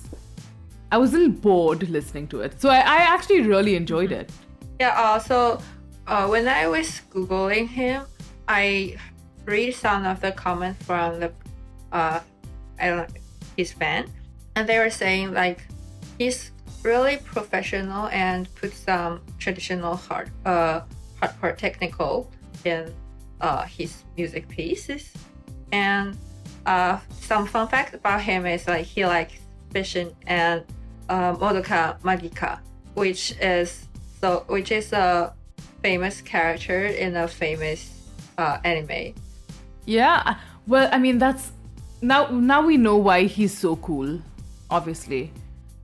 [0.91, 2.61] I wasn't bored listening to it.
[2.61, 4.31] So I, I actually really enjoyed it.
[4.79, 4.93] Yeah.
[4.95, 5.59] Uh, so
[6.07, 8.03] uh, when I was googling him,
[8.47, 8.95] I
[9.45, 11.31] read some of the comments from the
[11.91, 12.19] uh,
[12.79, 13.07] I don't know
[13.57, 14.11] his fan,
[14.55, 15.65] and they were saying like
[16.17, 16.51] he's
[16.83, 20.81] really professional and put some traditional hard uh
[21.21, 22.31] hardcore technical
[22.63, 22.93] in
[23.41, 25.11] uh his music pieces,
[25.71, 26.17] and
[26.65, 29.33] uh some fun fact about him is like he likes
[29.71, 30.63] fishing and
[31.09, 32.59] uh, Madoka Magica,
[32.93, 33.87] which is
[34.21, 35.33] so which is a
[35.81, 39.13] famous character in a famous uh, anime.
[39.85, 40.37] Yeah,
[40.67, 41.51] well, I mean that's
[42.01, 44.19] now now we know why he's so cool,
[44.69, 45.31] obviously.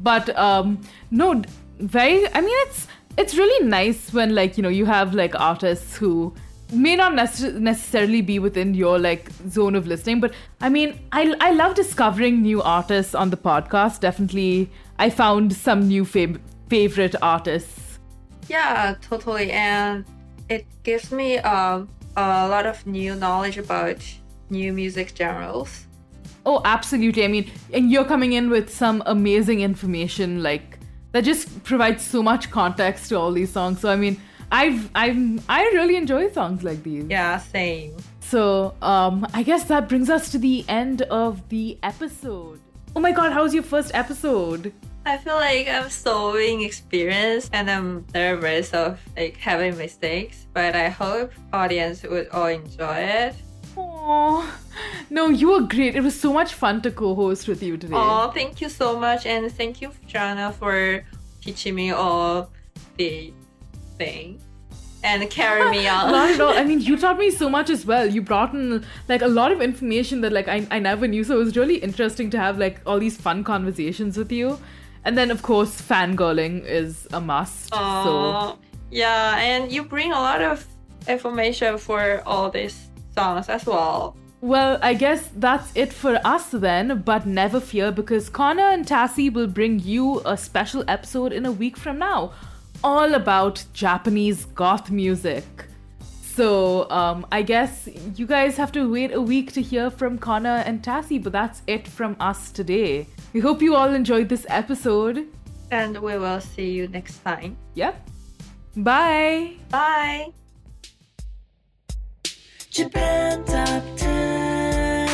[0.01, 1.41] But um no,
[1.79, 2.87] very I mean it's
[3.17, 6.33] it's really nice when like, you know, you have like artists who
[6.73, 11.35] may not necess- necessarily be within your like zone of listening, but I mean, I
[11.39, 13.99] I love discovering new artists on the podcast.
[13.99, 17.99] Definitely I found some new fav- favorite artists.
[18.47, 20.05] Yeah, totally, and
[20.49, 23.97] it gives me um, a lot of new knowledge about
[24.49, 25.87] new music genres.
[26.45, 27.23] Oh, absolutely.
[27.23, 30.79] I mean, and you're coming in with some amazing information, like
[31.11, 33.79] that just provides so much context to all these songs.
[33.79, 34.19] So, I mean,
[34.51, 37.05] I've, I'm, I really enjoy songs like these.
[37.09, 37.95] Yeah, same.
[38.19, 42.59] So, um, I guess that brings us to the end of the episode.
[42.95, 44.73] Oh my God, how was your first episode?
[45.05, 50.89] I feel like I'm so inexperienced and I'm nervous of like having mistakes, but I
[50.89, 53.35] hope audience would all enjoy it.
[53.77, 54.59] Oh,
[55.09, 55.95] no, you were great.
[55.95, 57.95] It was so much fun to co-host with you today.
[57.95, 61.03] Oh, thank you so much, and thank you, Jana, for
[61.41, 62.49] teaching me all
[62.97, 63.33] the
[63.97, 64.43] things
[65.03, 66.11] and carry me on.
[66.11, 66.57] Not at all.
[66.57, 68.05] I mean, you taught me so much as well.
[68.05, 71.23] You brought in like a lot of information that like I, I never knew.
[71.23, 74.59] So it was really interesting to have like all these fun conversations with you.
[75.03, 77.69] And then of course, fangirling is a must.
[77.69, 78.59] So
[78.91, 80.65] yeah, and you bring a lot of
[81.07, 84.15] information for all these songs as well.
[84.41, 87.01] well, I guess that's it for us then.
[87.03, 91.51] But never fear because Connor and Tassie will bring you a special episode in a
[91.51, 92.33] week from now,
[92.83, 95.45] all about Japanese goth music.
[96.35, 100.63] So um, I guess you guys have to wait a week to hear from Connor
[100.65, 103.05] and Tassie, but that's it from us today.
[103.33, 105.27] We hope you all enjoyed this episode.
[105.71, 107.57] And we will see you next time.
[107.75, 108.09] Yep.
[108.77, 109.53] Bye.
[109.69, 110.31] Bye.
[112.71, 115.07] Japan Top 10.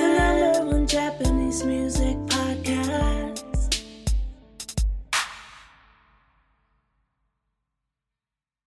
[0.00, 2.16] The number one Japanese music